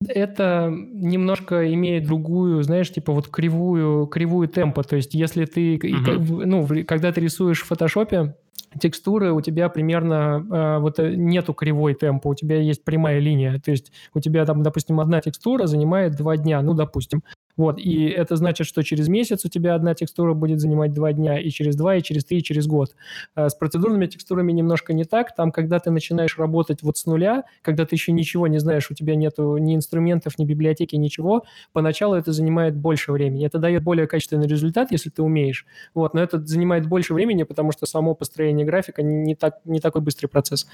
[0.07, 4.83] Это немножко имеет другую, знаешь, типа вот кривую, кривую темпа.
[4.83, 6.45] То есть если ты, uh-huh.
[6.45, 8.35] ну, когда ты рисуешь в фотошопе,
[8.79, 13.59] текстуры у тебя примерно э, вот э, нету кривой темпа, у тебя есть прямая линия.
[13.59, 17.23] То есть у тебя там, допустим, одна текстура занимает два дня, ну, допустим.
[17.57, 21.39] Вот, и это значит, что через месяц у тебя одна текстура будет занимать два дня,
[21.39, 22.95] и через два, и через три, и через год.
[23.33, 25.35] А с процедурными текстурами немножко не так.
[25.35, 28.93] Там, когда ты начинаешь работать вот с нуля, когда ты еще ничего не знаешь, у
[28.93, 33.45] тебя нету ни инструментов, ни библиотеки, ничего, поначалу это занимает больше времени.
[33.45, 35.65] Это дает более качественный результат, если ты умеешь.
[35.93, 40.01] Вот, но это занимает больше времени, потому что само построение графика не, так, не такой
[40.01, 40.67] быстрый процесс.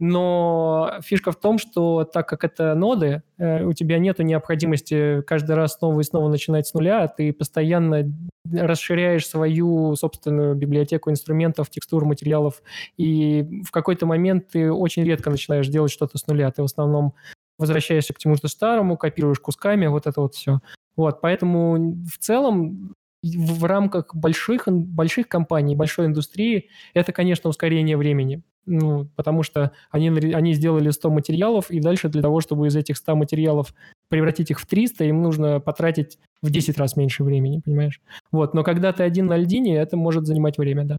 [0.00, 5.56] Но фишка в том, что так как это ноды, э, у тебя нет необходимости каждый
[5.56, 8.10] раз снова и снова начинать с нуля, ты постоянно
[8.50, 12.62] расширяешь свою собственную библиотеку инструментов, текстур, материалов,
[12.96, 16.50] и в какой-то момент ты очень редко начинаешь делать что-то с нуля.
[16.50, 17.12] Ты в основном
[17.58, 20.60] возвращаешься к чему-то старому, копируешь кусками, вот это вот все.
[20.96, 28.42] Вот, поэтому в целом в рамках больших, больших компаний, большой индустрии, это, конечно, ускорение времени.
[28.66, 32.96] Ну, потому что они, они сделали 100 материалов, и дальше для того, чтобы из этих
[32.96, 33.74] 100 материалов
[34.08, 38.00] превратить их в 300, им нужно потратить в 10 раз меньше времени, понимаешь?
[38.30, 40.96] Вот, но когда ты один на льдине, это может занимать время, да.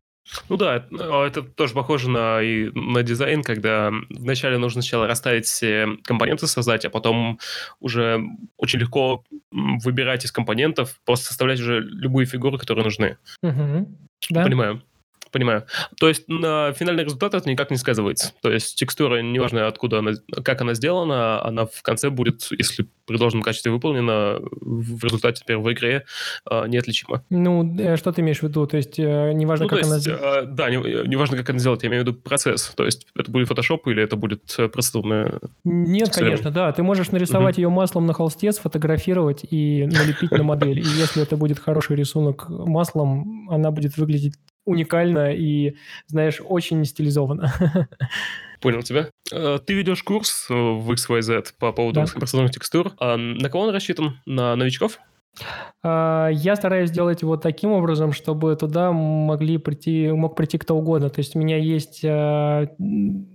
[0.50, 5.45] Ну да, а это тоже похоже на, и на дизайн, когда вначале нужно сначала расставить
[5.45, 7.39] все компоненты создать, а потом
[7.80, 8.21] уже
[8.58, 13.17] очень легко выбирать из компонентов, просто составлять уже любые фигуры, которые нужны.
[13.41, 13.88] Угу.
[14.30, 14.43] Да.
[14.43, 14.84] Понимаю.
[15.32, 15.65] Понимаю.
[16.00, 18.34] То есть на финальный результат это никак не сказывается.
[18.41, 20.12] То есть текстура, неважно откуда она,
[20.44, 25.74] как она сделана, она в конце будет, если при должном качестве выполнена, в результате первой
[25.74, 26.06] игре
[26.46, 27.24] а, неотличима.
[27.30, 28.65] Ну, э, что ты имеешь в виду?
[28.67, 30.44] То есть э, неважно, ну, как есть, она сделана?
[30.44, 32.74] Да, не, неважно, как она сделать, я имею в виду процесс.
[32.76, 35.39] То есть это будет Photoshop или это будет э, процедурная...
[35.63, 36.72] Нет, конечно, да.
[36.72, 37.62] Ты можешь нарисовать угу.
[37.62, 40.80] ее маслом на холсте, сфотографировать и налепить на модель.
[40.80, 45.76] И если это будет хороший рисунок маслом, она будет выглядеть уникально и,
[46.08, 47.54] знаешь, очень стилизованно.
[48.62, 49.10] Понял тебя.
[49.32, 52.06] Э, ты ведешь курс в XYZ по поводу да.
[52.13, 52.93] процедурных текстур.
[53.00, 54.19] А на кого он рассчитан?
[54.26, 55.00] На новичков?
[55.82, 61.10] А, я стараюсь сделать его таким образом, чтобы туда могли прийти, мог прийти кто угодно.
[61.10, 62.67] То есть у меня есть а,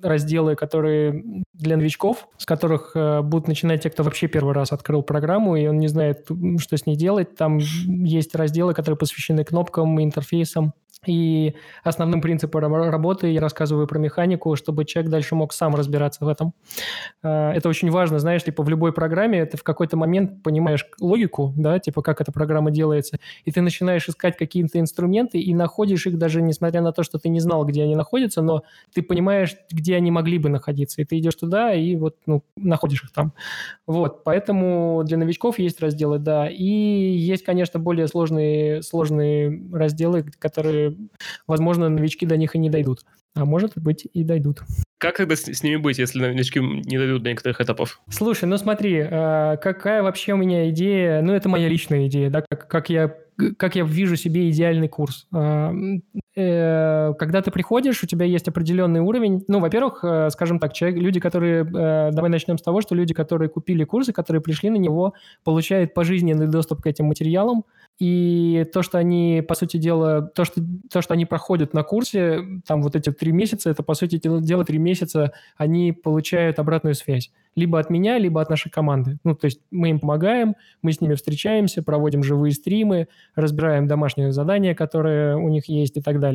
[0.00, 5.56] разделы, которые для новичков, с которых будут начинать те, кто вообще первый раз открыл программу,
[5.56, 7.34] и он не знает, что с ней делать.
[7.34, 10.72] Там есть разделы, которые посвящены кнопкам, интерфейсам.
[11.06, 16.28] И основным принципом работы я рассказываю про механику, чтобы человек дальше мог сам разбираться в
[16.28, 16.54] этом.
[17.22, 21.52] А, это очень важно, знаешь, типа в любой программе ты в какой-то момент понимаешь логику,
[21.56, 26.18] да, типа как эта программа делается, и ты начинаешь искать какие-то инструменты и находишь их
[26.18, 29.96] даже несмотря на то, что ты не знал, где они находятся, но ты понимаешь, где
[29.96, 33.32] они могли бы находиться, и ты идешь туда и вот ну, находишь их там.
[33.86, 40.95] Вот, поэтому для новичков есть разделы, да, и есть, конечно, более сложные, сложные разделы, которые
[41.46, 43.00] возможно, новички до них и не дойдут.
[43.34, 44.62] А может быть и дойдут.
[44.98, 48.00] Как тогда с, с ними быть, если новички не дойдут до некоторых этапов?
[48.08, 52.42] Слушай, ну смотри, э, какая вообще у меня идея, ну это моя личная идея, да,
[52.48, 53.14] как, как я
[53.58, 55.26] как я вижу себе идеальный курс.
[56.36, 59.44] Э, э, когда ты приходишь, у тебя есть определенный уровень.
[59.48, 61.64] Ну, во-первых, э, скажем так, человек, люди, которые...
[61.64, 66.46] Давай начнем с того, что люди, которые купили курсы, которые пришли на него, получают пожизненный
[66.46, 67.64] доступ к этим материалам,
[67.98, 72.40] и то, что они, по сути дела, то, что, то, что они проходят на курсе,
[72.66, 77.30] там вот эти три месяца, это, по сути дела, три месяца они получают обратную связь.
[77.54, 79.18] Либо от меня, либо от нашей команды.
[79.24, 84.30] Ну, то есть мы им помогаем, мы с ними встречаемся, проводим живые стримы, разбираем домашние
[84.30, 86.25] задания, которые у них есть и так далее.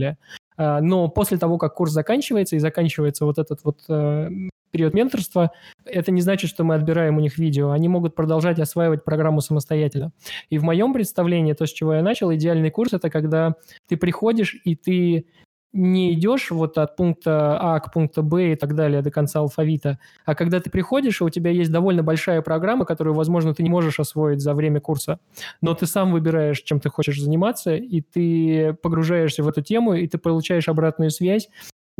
[0.58, 4.30] А, но после того, как курс заканчивается и заканчивается вот этот вот э,
[4.72, 5.52] период менторства,
[5.86, 7.72] это не значит, что мы отбираем у них видео.
[7.72, 10.12] Они могут продолжать осваивать программу самостоятельно.
[10.50, 13.56] И в моем представлении, то, с чего я начал, идеальный курс– это когда
[13.88, 15.26] ты приходишь и ты
[15.74, 20.00] не идешь вот от пункта А к пункту Б и так далее до конца алфавита,
[20.26, 23.70] а когда ты приходишь, и у тебя есть довольно большая программа, которую, возможно, ты не
[23.70, 25.20] можешь освоить за время курса,
[25.62, 30.08] но ты сам выбираешь, чем ты хочешь заниматься, и ты погружаешься в эту тему, и
[30.08, 31.50] ты получаешь обратную связь,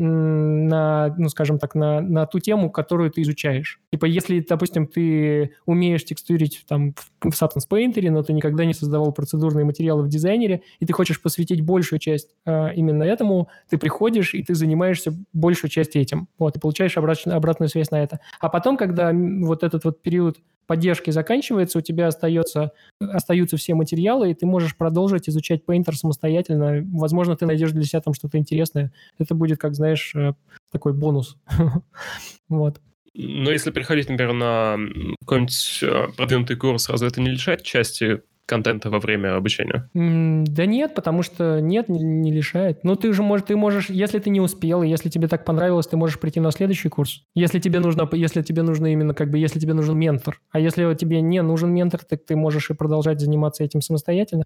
[0.02, 3.80] на, ну, скажем так, на, на ту тему, которую ты изучаешь.
[3.92, 9.12] Типа, если, допустим, ты умеешь текстурить там в, Substance Painter, но ты никогда не создавал
[9.12, 14.34] процедурные материалы в дизайнере, и ты хочешь посвятить большую часть э, именно этому, ты приходишь,
[14.34, 16.28] и ты занимаешься большую часть этим.
[16.40, 18.20] Вот, и получаешь обратную, обратную связь на это.
[18.40, 20.38] А потом, когда вот этот вот период
[20.72, 26.88] поддержки заканчивается, у тебя остается, остаются все материалы, и ты можешь продолжить изучать Painter самостоятельно.
[26.94, 28.94] Возможно, ты найдешь для себя там что-то интересное.
[29.20, 30.32] Это будет, как знаешь, э,
[30.72, 31.36] такой бонус.
[32.48, 32.80] Вот.
[33.14, 34.78] Но если приходить, например, на
[35.20, 39.90] какой-нибудь э, продвинутый курс, разве это не лишает части контента во время обучения?
[39.94, 42.84] да нет, потому что нет, не, не лишает.
[42.84, 45.96] Ну, ты же можешь, ты можешь, если ты не успел, если тебе так понравилось, ты
[45.96, 47.24] можешь прийти на следующий курс.
[47.34, 50.42] Если тебе нужно, если тебе нужно именно как бы, если тебе нужен ментор.
[50.52, 54.44] А если тебе не нужен ментор, так ты можешь и продолжать заниматься этим самостоятельно.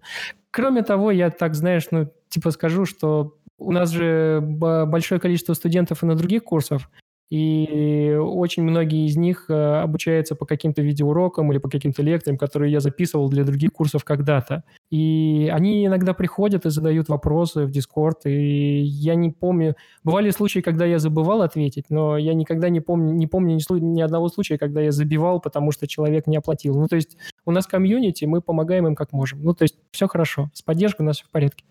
[0.52, 6.02] Кроме того, я так, знаешь, ну, типа скажу, что у нас же большое количество студентов
[6.02, 6.82] и на других курсах,
[7.28, 12.70] и очень многие из них э, обучаются по каким-то видеоурокам или по каким-то лекциям, которые
[12.70, 14.62] я записывал для других курсов когда-то.
[14.90, 19.74] И они иногда приходят и задают вопросы в Discord, и я не помню...
[20.04, 24.00] Бывали случаи, когда я забывал ответить, но я никогда не помню, не помню ни, ни
[24.00, 26.78] одного случая, когда я забивал, потому что человек не оплатил.
[26.78, 29.42] Ну, то есть у нас комьюнити, мы помогаем им как можем.
[29.42, 31.64] Ну, то есть все хорошо, с поддержкой у нас все в порядке.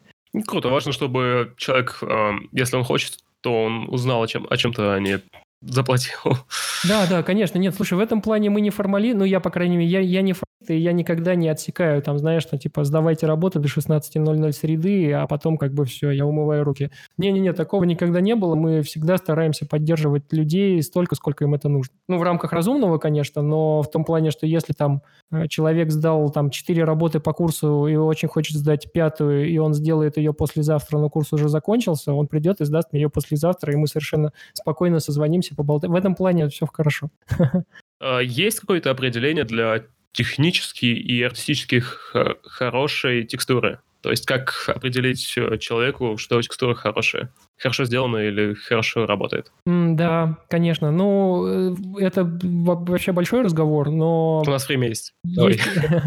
[0.45, 0.67] Круто.
[0.67, 4.99] Важно, чтобы человек, э, если он хочет, то он узнал о, чем, о чем-то, а
[4.99, 5.21] не
[5.65, 6.37] заплатил.
[6.87, 7.57] Да, да, конечно.
[7.57, 10.21] Нет, слушай, в этом плане мы не формали, ну, я, по крайней мере, я, я
[10.21, 10.33] не
[10.69, 15.27] и я никогда не отсекаю, там, знаешь, что, типа, сдавайте работу до 16.00 среды, а
[15.27, 16.91] потом, как бы, все, я умываю руки.
[17.17, 18.55] Не-не-не, такого никогда не было.
[18.55, 21.93] Мы всегда стараемся поддерживать людей столько, сколько им это нужно.
[22.07, 25.01] Ну, в рамках разумного, конечно, но в том плане, что если там
[25.31, 29.73] э, человек сдал там 4 работы по курсу и очень хочет сдать пятую, и он
[29.73, 33.87] сделает ее послезавтра, но курс уже закончился, он придет и сдаст ее послезавтра, и мы
[33.87, 35.93] совершенно спокойно созвонимся, поболтаем.
[35.93, 37.09] В этом плане все хорошо.
[38.01, 41.83] А есть какое-то определение для технически и артистически
[42.43, 43.79] хорошей текстуры.
[44.05, 47.31] То есть как определить э, человеку, что текстура хорошая?
[47.57, 49.51] Хорошо сделана или хорошо работает?
[49.67, 50.91] Mm, да, конечно.
[50.91, 54.43] Ну, э, это вообще большой разговор, но...
[54.45, 55.15] У нас время есть.
[55.23, 55.63] Есть,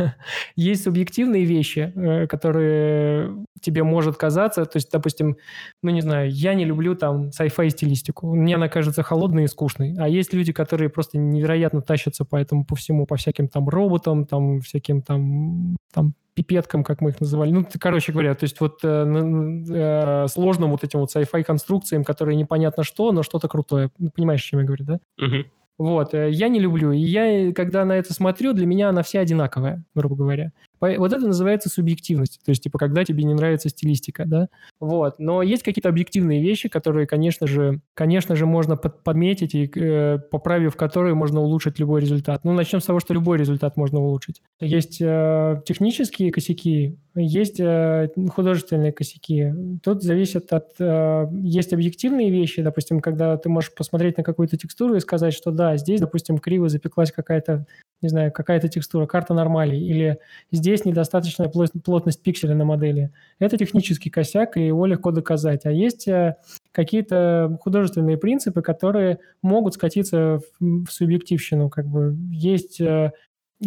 [0.54, 4.64] есть субъективные вещи, э, которые тебе может казаться.
[4.64, 5.36] То есть, допустим,
[5.82, 8.32] ну, не знаю, я не люблю там sci-fi стилистику.
[8.32, 9.96] Мне она кажется холодной и скучной.
[9.98, 14.24] А есть люди, которые просто невероятно тащатся по этому, по всему, по всяким там роботам,
[14.24, 17.50] там, всяким там, там пипеткам, как мы их называли.
[17.50, 22.36] Ну, короче говоря, то есть вот э, э, сложным вот этим вот sci-fi конструкциям, которые
[22.36, 23.90] непонятно что, но что-то крутое.
[24.14, 25.00] Понимаешь, о чем я говорю, да?
[25.18, 25.44] Угу.
[25.78, 26.92] Вот, э, я не люблю.
[26.92, 30.52] И я, когда на это смотрю, для меня она вся одинаковая, грубо говоря.
[30.80, 32.40] Вот это называется субъективность.
[32.44, 34.48] То есть, типа, когда тебе не нравится стилистика, да?
[34.80, 35.18] Вот.
[35.18, 40.18] Но есть какие-то объективные вещи, которые, конечно же, конечно же, можно под, подметить, и э,
[40.30, 42.44] поправив которые можно улучшить любой результат.
[42.44, 44.42] Ну, начнем с того, что любой результат можно улучшить.
[44.60, 49.52] Есть э, технические косяки, есть э, художественные косяки.
[49.82, 50.68] Тут зависит от...
[50.78, 55.50] Э, есть объективные вещи, допустим, когда ты можешь посмотреть на какую-то текстуру и сказать, что
[55.50, 57.66] да, здесь, допустим, криво запеклась какая-то
[58.00, 60.18] не знаю, какая-то текстура, карта нормалей, или
[60.52, 63.10] здесь недостаточная плотность пикселя на модели.
[63.38, 65.66] Это технический косяк, и его легко доказать.
[65.66, 66.36] А есть э,
[66.72, 71.70] какие-то художественные принципы, которые могут скатиться в, в субъективщину.
[71.70, 73.12] Как бы есть э,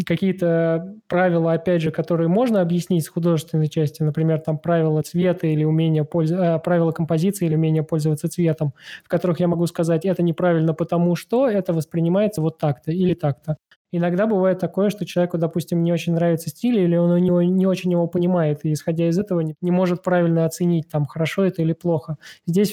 [0.05, 5.65] какие-то правила, опять же, которые можно объяснить с художественной части, например, там правила цвета или
[5.65, 8.73] умение пользоваться, правила композиции или умение пользоваться цветом,
[9.03, 13.57] в которых я могу сказать, это неправильно потому что это воспринимается вот так-то или так-то.
[13.91, 17.65] Иногда бывает такое, что человеку, допустим, не очень нравится стиль, или он у него не
[17.65, 21.61] очень его понимает, и исходя из этого не, не может правильно оценить, там, хорошо это
[21.61, 22.17] или плохо.
[22.45, 22.71] Здесь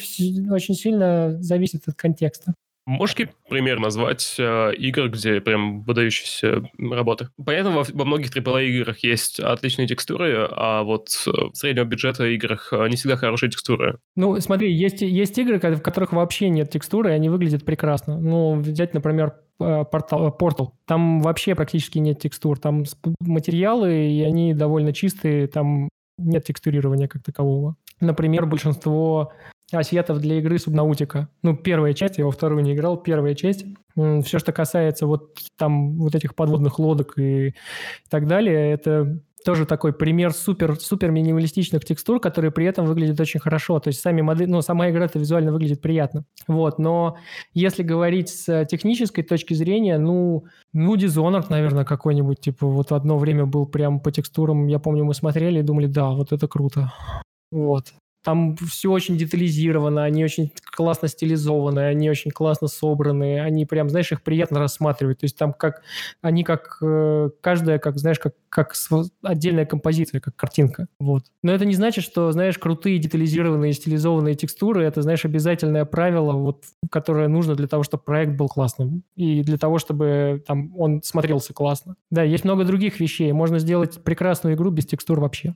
[0.51, 2.55] очень сильно зависит от контекста.
[2.89, 3.17] Можешь
[3.51, 7.29] пример назвать э, игр, где прям выдающиеся работы?
[7.45, 12.73] Понятно, во, во многих AAA играх есть отличные текстуры, а вот в среднего бюджета играх
[12.73, 13.99] э, не всегда хорошие текстуры.
[14.17, 18.19] Ну, смотри, есть, есть игры, в которых вообще нет текстуры, и они выглядят прекрасно.
[18.19, 20.71] Ну, взять, например, портал, Portal.
[20.87, 22.59] Там вообще практически нет текстур.
[22.59, 22.85] Там
[23.21, 25.89] материалы, и они довольно чистые, там
[26.19, 27.77] нет текстурирования как такового.
[28.01, 29.33] Например, большинство
[29.73, 31.29] ассетов для игры Субнаутика.
[31.43, 33.67] Ну, первая часть, я во вторую не играл, первая часть.
[33.95, 37.55] Все, что касается вот там вот этих подводных лодок и
[38.09, 43.41] так далее, это тоже такой пример супер, супер минималистичных текстур, которые при этом выглядят очень
[43.41, 43.79] хорошо.
[43.81, 46.25] То есть сами модели, ну, сама игра-то визуально выглядит приятно.
[46.47, 47.17] Вот, но
[47.55, 53.47] если говорить с технической точки зрения, ну, ну, Dishonored, наверное, какой-нибудь, типа, вот одно время
[53.47, 56.93] был прям по текстурам, я помню, мы смотрели и думали, да, вот это круто.
[57.51, 57.93] Вот.
[58.29, 64.13] Там все очень детализировано, они очень классно стилизованы, они очень классно собраны, они прям, знаешь,
[64.13, 65.21] их приятно рассматривать.
[65.21, 65.81] То есть там как,
[66.21, 68.75] они как, э, каждая, как, знаешь, как, как
[69.23, 70.89] отдельная композиция, как картинка.
[71.01, 71.23] Вот.
[71.43, 76.65] Но это не значит, что, знаешь, крутые детализированные стилизованные текстуры, это, знаешь, обязательное правило, вот,
[76.91, 81.55] которое нужно для того, чтобы проект был классным и для того, чтобы там он смотрелся
[81.55, 81.97] классно.
[82.11, 83.33] Да, есть много других вещей.
[83.33, 85.55] Можно сделать прекрасную игру без текстур вообще.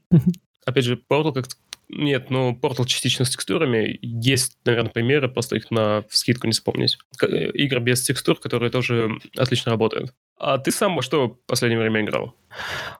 [0.65, 1.49] Опять же, Portal как
[1.93, 3.99] нет, ну, Portal частично с текстурами.
[4.01, 6.97] Есть, наверное, примеры, просто их на скидку не вспомнить.
[7.23, 10.15] Э, игры без текстур, которые тоже отлично работают.
[10.43, 12.35] А ты сам во что в последнее время играл?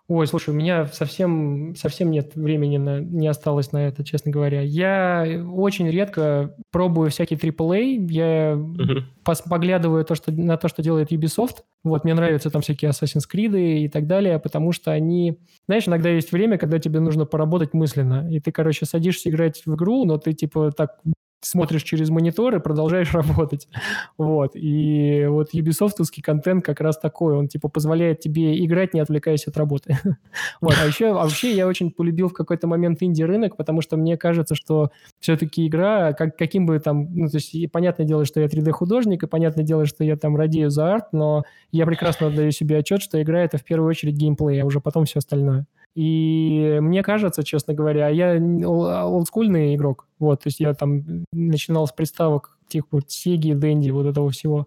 [0.07, 4.61] Ой, слушай, у меня совсем, совсем нет времени, на, не осталось на это, честно говоря.
[4.61, 8.07] Я очень редко пробую всякие AAA.
[8.09, 9.03] Я uh-huh.
[9.25, 11.65] пос, поглядываю то, что, на то, что делает Ubisoft.
[11.83, 15.41] Вот, мне нравятся там всякие Assassin's Creed и так далее, потому что они...
[15.67, 18.31] Знаешь, иногда есть время, когда тебе нужно поработать мысленно.
[18.31, 21.01] И ты, короче, садишься играть в игру, но ты, типа, так
[21.43, 23.69] смотришь через монитор и продолжаешь работать.
[24.17, 24.53] Вот.
[24.55, 27.35] И вот юбисофтовский контент как раз такой.
[27.35, 29.99] Он, типа, позволяет тебе играть, не отвлекаясь от работы.
[30.61, 30.75] вот.
[30.81, 34.55] А еще, а вообще я очень полюбил в какой-то момент инди-рынок, потому что мне кажется,
[34.55, 34.91] что
[35.21, 37.15] все-таки игра, как, каким бы там...
[37.15, 40.71] Ну, то есть, понятное дело, что я 3D-художник, и понятное дело, что я там радею
[40.71, 44.63] за арт, но я прекрасно отдаю себе отчет, что игра— это в первую очередь геймплей,
[44.63, 45.67] а уже потом все остальное.
[45.95, 50.07] И мне кажется, честно говоря, я олдскульный игрок.
[50.19, 54.67] Вот, то есть я там начинал с приставок тех вот Сеги, Дэнди, вот этого всего.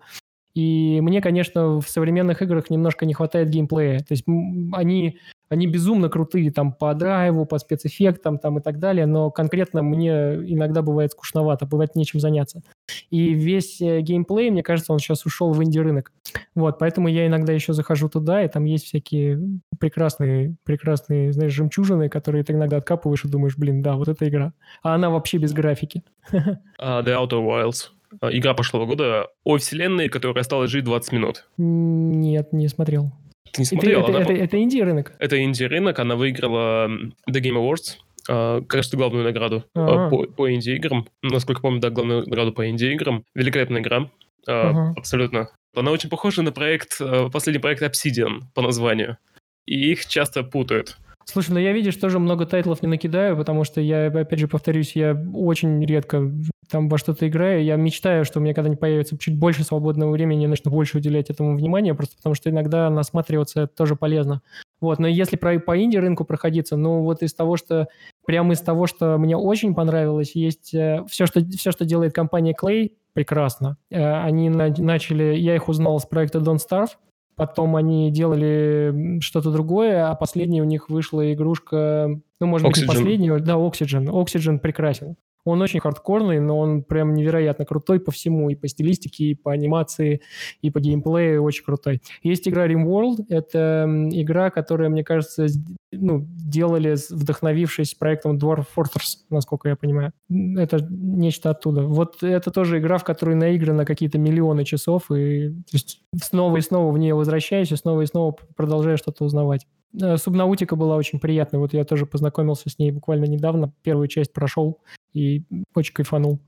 [0.54, 4.00] И мне, конечно, в современных играх немножко не хватает геймплея.
[4.00, 4.24] То есть
[4.72, 5.20] они
[5.50, 10.36] они безумно крутые там по драйву, по спецэффектам там и так далее, но конкретно мне
[10.36, 12.62] иногда бывает скучновато, бывает нечем заняться.
[13.10, 16.12] И весь э, геймплей, мне кажется, он сейчас ушел в инди-рынок.
[16.56, 22.10] Вот, поэтому я иногда еще захожу туда, и там есть всякие прекрасные, прекрасные, знаешь, жемчужины,
[22.10, 24.54] которые ты иногда откапываешь и думаешь, блин, да, вот эта игра.
[24.82, 26.04] А она вообще без графики.
[26.32, 27.90] Uh, The Outer Wilds.
[28.22, 31.48] Uh, игра прошлого года о вселенной, которая осталась жить 20 минут.
[31.58, 33.12] Нет, не смотрел.
[33.56, 34.02] Ты не смотрел?
[34.02, 35.14] Это, это, это, это инди-рынок?
[35.18, 36.88] Это инди-рынок, она выиграла
[37.30, 37.98] The Game Awards,
[38.28, 41.08] Uh, кажется, главную награду uh, по, по инди-играм.
[41.22, 43.24] Насколько помню, да, главную награду по инди-играм.
[43.36, 44.10] Великолепная игра.
[44.50, 44.94] Uh, uh-huh.
[44.98, 45.50] Абсолютно.
[45.76, 47.00] Она очень похожа на проект,
[47.32, 49.20] последний проект Obsidian по названию.
[49.68, 50.98] И их часто путают.
[51.26, 54.96] Слушай, ну я, видишь, тоже много тайтлов не накидаю, потому что я, опять же, повторюсь,
[54.96, 56.32] я очень редко
[56.70, 57.64] там во что-то играю.
[57.64, 61.32] Я мечтаю, что у меня когда-нибудь появится чуть больше свободного времени, я начну больше уделять
[61.32, 64.42] этому внимания, просто потому что иногда насматриваться тоже полезно.
[64.80, 67.88] Вот, но если про, по инди-рынку проходиться, ну вот из того, что
[68.28, 72.54] прямо из того, что мне очень понравилось, есть э, все, что, все, что делает компания
[72.60, 73.78] Clay, прекрасно.
[73.90, 76.90] Э, они на, начали, я их узнал с проекта Don't Starve,
[77.36, 82.70] потом они делали что-то другое, а последняя у них вышла игрушка, ну, может Oxygen.
[82.70, 84.06] быть, не последняя, да, Oxygen.
[84.08, 85.16] Oxygen прекрасен.
[85.46, 89.52] Он очень хардкорный, но он прям невероятно крутой по всему, и по стилистике, и по
[89.52, 90.22] анимации,
[90.62, 92.02] и по геймплею очень крутой.
[92.24, 95.48] Есть игра RimWorld, это игра, которая, мне кажется,
[95.92, 100.12] ну, делали, вдохновившись проектом Dwarf Fortress, насколько я понимаю.
[100.30, 101.84] Это нечто оттуда.
[101.84, 106.62] Вот это тоже игра, в которой наиграно какие-то миллионы часов, и то есть, снова и
[106.62, 109.68] снова в нее возвращаюсь, и снова и снова продолжаю что-то узнавать.
[110.02, 111.60] Э, Субнаутика была очень приятной.
[111.60, 113.74] Вот я тоже познакомился с ней буквально недавно.
[113.84, 114.80] Первую часть прошел
[115.14, 115.44] и
[115.74, 116.40] очень кайфанул.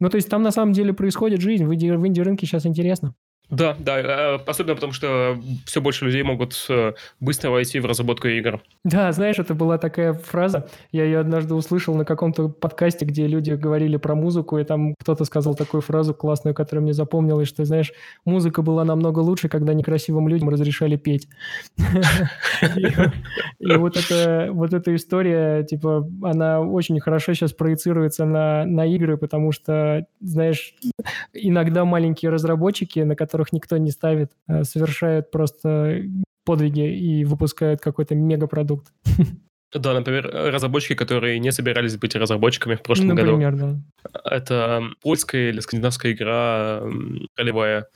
[0.00, 1.64] Ну, то есть там на самом деле происходит жизнь.
[1.64, 3.14] В инди-рынке сейчас интересно.
[3.50, 8.28] Да, да, э, особенно потому, что все больше людей могут э, быстро войти в разработку
[8.28, 8.62] игр.
[8.82, 13.50] Да, знаешь, это была такая фраза, я ее однажды услышал на каком-то подкасте, где люди
[13.50, 17.92] говорили про музыку, и там кто-то сказал такую фразу классную, которая мне запомнилась, что, знаешь,
[18.24, 21.28] музыка была намного лучше, когда некрасивым людям разрешали петь.
[23.58, 30.74] И вот эта история, типа, она очень хорошо сейчас проецируется на игры, потому что, знаешь,
[31.34, 36.02] иногда маленькие разработчики, на которых которых никто не ставит, э, совершают просто
[36.44, 38.92] подвиги и выпускают какой-то мегапродукт.
[39.74, 43.56] Да, например, разработчики, которые не собирались быть разработчиками в прошлом например, году.
[43.56, 44.36] Например, да.
[44.36, 46.82] Это польская или скандинавская игра
[47.38, 47.86] ролевая.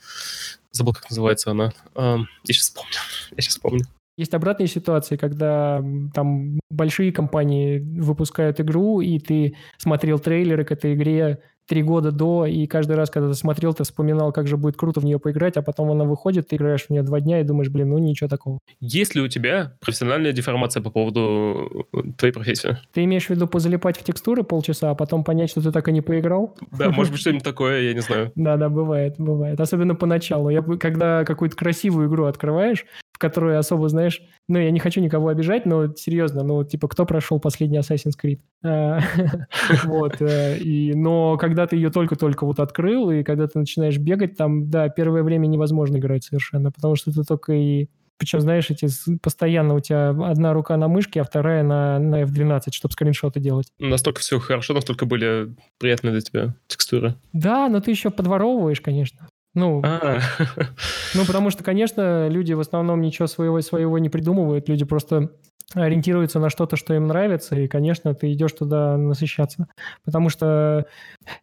[0.71, 1.71] Забыл, как называется она.
[1.95, 2.97] Я сейчас вспомню.
[3.35, 3.85] Я сейчас вспомню.
[4.17, 5.83] Есть обратные ситуации, когда
[6.15, 12.45] там большие компании выпускают игру, и ты смотрел трейлеры к этой игре три года до,
[12.45, 15.57] и каждый раз, когда ты смотрел, ты вспоминал, как же будет круто в нее поиграть,
[15.57, 18.29] а потом она выходит, ты играешь в нее два дня и думаешь, блин, ну ничего
[18.29, 18.59] такого.
[18.79, 22.77] Есть ли у тебя профессиональная деформация по поводу э, твоей профессии?
[22.93, 25.91] Ты имеешь в виду позалипать в текстуры полчаса, а потом понять, что ты так и
[25.91, 26.55] не поиграл?
[26.71, 28.31] Да, может быть, что-нибудь такое, я не знаю.
[28.35, 29.59] Да-да, бывает, бывает.
[29.59, 30.49] Особенно поначалу.
[30.49, 32.85] Я, когда какую-то красивую игру открываешь,
[33.17, 37.03] в которую особо, знаешь, ну, я не хочу никого обижать, но серьезно, ну, типа, кто
[37.03, 38.37] прошел последний Assassin's Creed?
[38.63, 38.99] А,
[39.85, 44.37] вот, э, и, но когда ты ее только-только вот открыл, и когда ты начинаешь бегать,
[44.37, 47.87] там, да, первое время невозможно играть совершенно, потому что ты только и
[48.19, 48.87] причем, знаешь, эти
[49.21, 53.67] постоянно у тебя одна рука на мышке, а вторая на, на F12, чтобы скриншоты делать.
[53.79, 57.15] Настолько все хорошо, настолько были приятные для тебя текстуры.
[57.33, 59.27] Да, но ты еще подворовываешь, конечно.
[59.57, 60.19] Ну, а.
[61.15, 65.31] ну, потому что, конечно, люди в основном ничего своего, своего не придумывают, люди просто
[65.73, 69.67] ориентируются на что-то, что им нравится, и, конечно, ты идешь туда насыщаться.
[70.05, 70.85] Потому что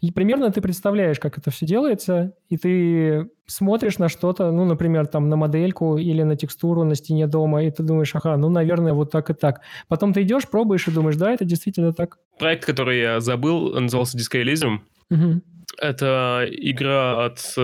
[0.01, 5.09] и примерно ты представляешь, как это все делается, и ты смотришь на что-то, ну, например,
[5.09, 8.93] там на модельку или на текстуру на стене дома, и ты думаешь, ага, ну, наверное,
[8.93, 9.61] вот так и так.
[9.89, 12.19] Потом ты идешь, пробуешь и думаешь, да, это действительно так.
[12.39, 14.79] Проект, который я забыл, назывался Disco Elysium.
[15.11, 15.43] Угу.
[15.79, 17.55] Это игра от,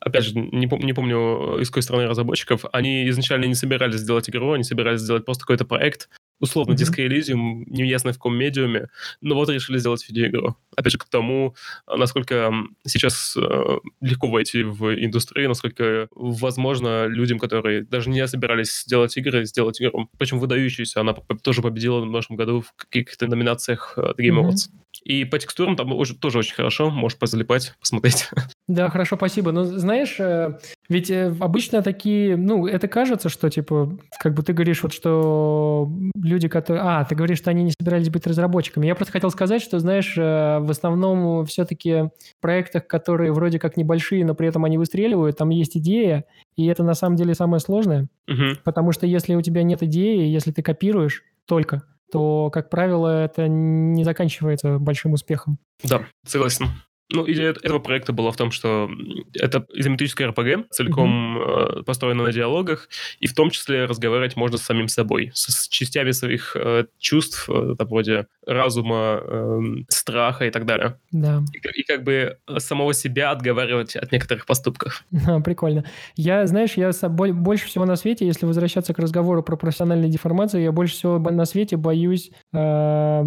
[0.00, 2.64] опять же, не, пом- не помню, из какой страны разработчиков.
[2.72, 6.08] Они изначально не собирались сделать игру, они собирались сделать просто какой-то проект,
[6.40, 7.08] условно, mm-hmm.
[7.08, 8.88] Elysium, неясно в каком медиуме,
[9.20, 10.56] но вот решили сделать видеоигру.
[10.78, 11.56] Опять же, к тому,
[11.88, 12.52] насколько
[12.86, 19.44] сейчас э, легко войти в индустрию, насколько возможно людям, которые даже не собирались делать игры,
[19.44, 20.08] сделать игру.
[20.18, 21.00] Причем выдающуюся.
[21.00, 24.68] Она тоже победила в прошлом году в каких-то номинациях The Game Awards.
[24.68, 24.88] Mm-hmm.
[25.04, 28.28] И по текстурам там уже, тоже очень хорошо, можешь позалипать, посмотреть.
[28.68, 29.50] Да, хорошо, спасибо.
[29.50, 30.58] Но знаешь, э,
[30.90, 35.90] ведь э, обычно такие, ну, это кажется, что, типа, как бы ты говоришь, вот что
[36.14, 36.84] люди, которые...
[36.84, 38.86] А, ты говоришь, что они не собирались быть разработчиками.
[38.86, 43.76] Я просто хотел сказать, что, знаешь, э, в основном все-таки в проектах, которые вроде как
[43.76, 46.24] небольшие, но при этом они выстреливают, там есть идея,
[46.56, 48.06] и это на самом деле самое сложное.
[48.28, 48.60] Угу.
[48.64, 53.48] Потому что если у тебя нет идеи, если ты копируешь только, то, как правило, это
[53.48, 55.58] не заканчивается большим успехом.
[55.82, 56.66] Да, согласен.
[57.10, 58.90] Ну, идея этого проекта была в том, что
[59.34, 61.84] это изометрическое RPG, целиком mm-hmm.
[61.84, 62.88] построено на диалогах,
[63.18, 67.48] и в том числе разговаривать можно с самим собой, с, с частями своих э, чувств,
[67.48, 70.98] э, там, вроде разума, э, страха и так далее.
[71.10, 71.42] Да.
[71.54, 75.04] И, и как бы самого себя отговаривать от некоторых поступков.
[75.28, 75.84] А, прикольно.
[76.16, 80.72] Я, знаешь, я больше всего на свете, если возвращаться к разговору про профессиональную деформацию, я
[80.72, 83.24] больше всего на свете боюсь э,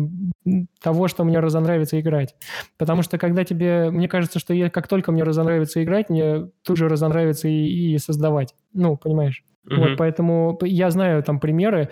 [0.82, 2.34] того, что мне разонравится играть.
[2.78, 6.78] Потому что когда тебе мне кажется, что я, как только мне разонравится играть, мне тут
[6.78, 8.56] же разонравится и, и создавать.
[8.74, 9.44] Ну, понимаешь?
[9.68, 9.76] Uh-huh.
[9.78, 11.90] Вот, поэтому я знаю там примеры.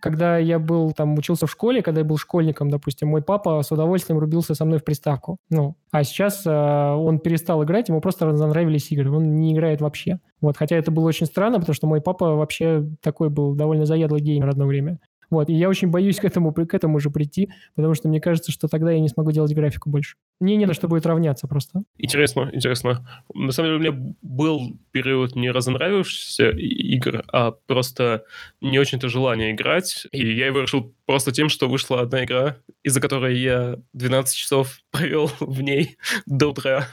[0.00, 3.72] Когда я был там, учился в школе, когда я был школьником, допустим, мой папа с
[3.72, 5.38] удовольствием рубился со мной в приставку.
[5.50, 9.10] Ну, а сейчас э, он перестал играть, ему просто разонравились игры.
[9.10, 10.20] Он не играет вообще.
[10.40, 14.20] Вот, хотя это было очень странно, потому что мой папа вообще такой был довольно заядлый
[14.20, 14.98] геймер одно время.
[15.34, 18.52] Вот, и я очень боюсь к этому, к этому же прийти, потому что мне кажется,
[18.52, 20.14] что тогда я не смогу делать графику больше.
[20.38, 21.82] Мне не на что будет равняться просто.
[21.98, 23.04] Интересно, интересно.
[23.34, 28.24] На самом деле у меня был период не разонравившихся игр, а просто
[28.60, 33.00] не очень-то желание играть, и я его решил просто тем, что вышла одна игра, из-за
[33.00, 36.86] которой я 12 часов провел в ней до утра.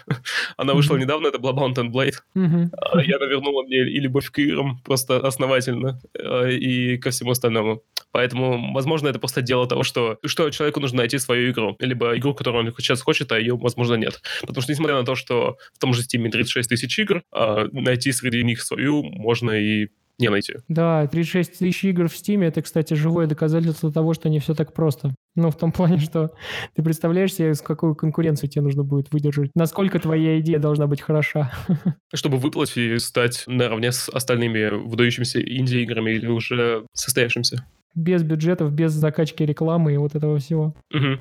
[0.58, 1.02] Она вышла mm-hmm.
[1.02, 2.16] недавно, это Bloodbound and Blade.
[2.36, 3.04] Mm-hmm.
[3.06, 7.84] Я навернула мне и любовь к играм просто основательно, а, и ко всему остальному.
[8.12, 12.34] Поэтому, возможно, это просто дело того, что, что человеку нужно найти свою игру, либо игру,
[12.34, 14.22] которую он сейчас хочет, а ее, возможно, нет.
[14.42, 18.12] Потому что, несмотря на то, что в том же Steam 36 тысяч игр, а найти
[18.12, 19.88] среди них свою можно и
[20.22, 20.54] не найти.
[20.68, 24.74] Да, 36 тысяч игр в Steam, это, кстати, живое доказательство того, что не все так
[24.74, 25.16] просто.
[25.36, 26.32] Ну, в том плане, что
[26.76, 31.02] ты представляешь себе, с какую конкуренцию тебе нужно будет выдержать, насколько твоя идея должна быть
[31.02, 31.52] хороша.
[32.14, 37.66] Чтобы выплатить и стать наравне с остальными выдающимися инди-играми или уже состоявшимся
[37.96, 40.76] без бюджетов, без закачки рекламы и вот этого всего.
[40.94, 41.20] Угу.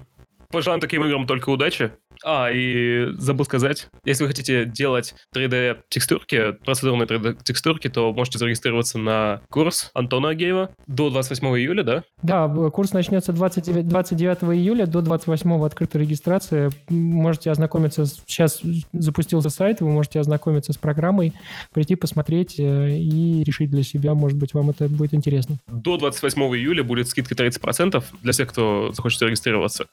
[0.50, 1.92] Пожелаем таким играм только удачи.
[2.24, 9.40] А, и забыл сказать, если вы хотите делать 3D-текстурки, процедурные 3D-текстурки, то можете зарегистрироваться на
[9.50, 12.04] курс Антона Агеева до 28 июля, да?
[12.22, 16.70] Да, курс начнется 29, 29 июля до 28 открытой регистрации.
[16.88, 18.60] Можете ознакомиться, сейчас
[18.92, 21.32] запустился сайт, вы можете ознакомиться с программой,
[21.72, 25.58] прийти посмотреть э, и решить для себя, может быть, вам это будет интересно.
[25.68, 29.86] До 28 июля будет скидка 30% для всех, кто захочет зарегистрироваться.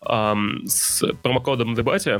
[0.66, 2.17] С промокодом дебате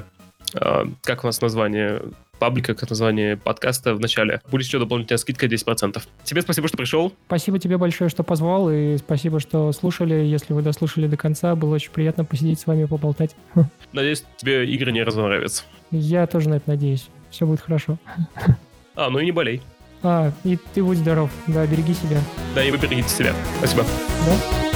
[0.54, 2.02] как у нас название
[2.40, 4.42] паблика, как название подкаста в начале.
[4.50, 6.02] Будет еще дополнительная скидка 10%.
[6.24, 7.14] Тебе спасибо, что пришел.
[7.26, 10.14] Спасибо тебе большое, что позвал, и спасибо, что слушали.
[10.14, 13.36] Если вы дослушали до конца, было очень приятно посидеть с вами, поболтать.
[13.94, 15.64] Надеюсь, тебе игры не разонравятся.
[15.92, 17.10] Я тоже на это надеюсь.
[17.30, 17.98] Все будет хорошо.
[19.00, 19.62] А, ну и не болей.
[20.02, 21.30] А, и ты будь здоров.
[21.46, 22.20] Да, береги себя.
[22.56, 23.36] Да, и вы берегите себя.
[23.60, 23.86] Спасибо.
[24.26, 24.67] Да?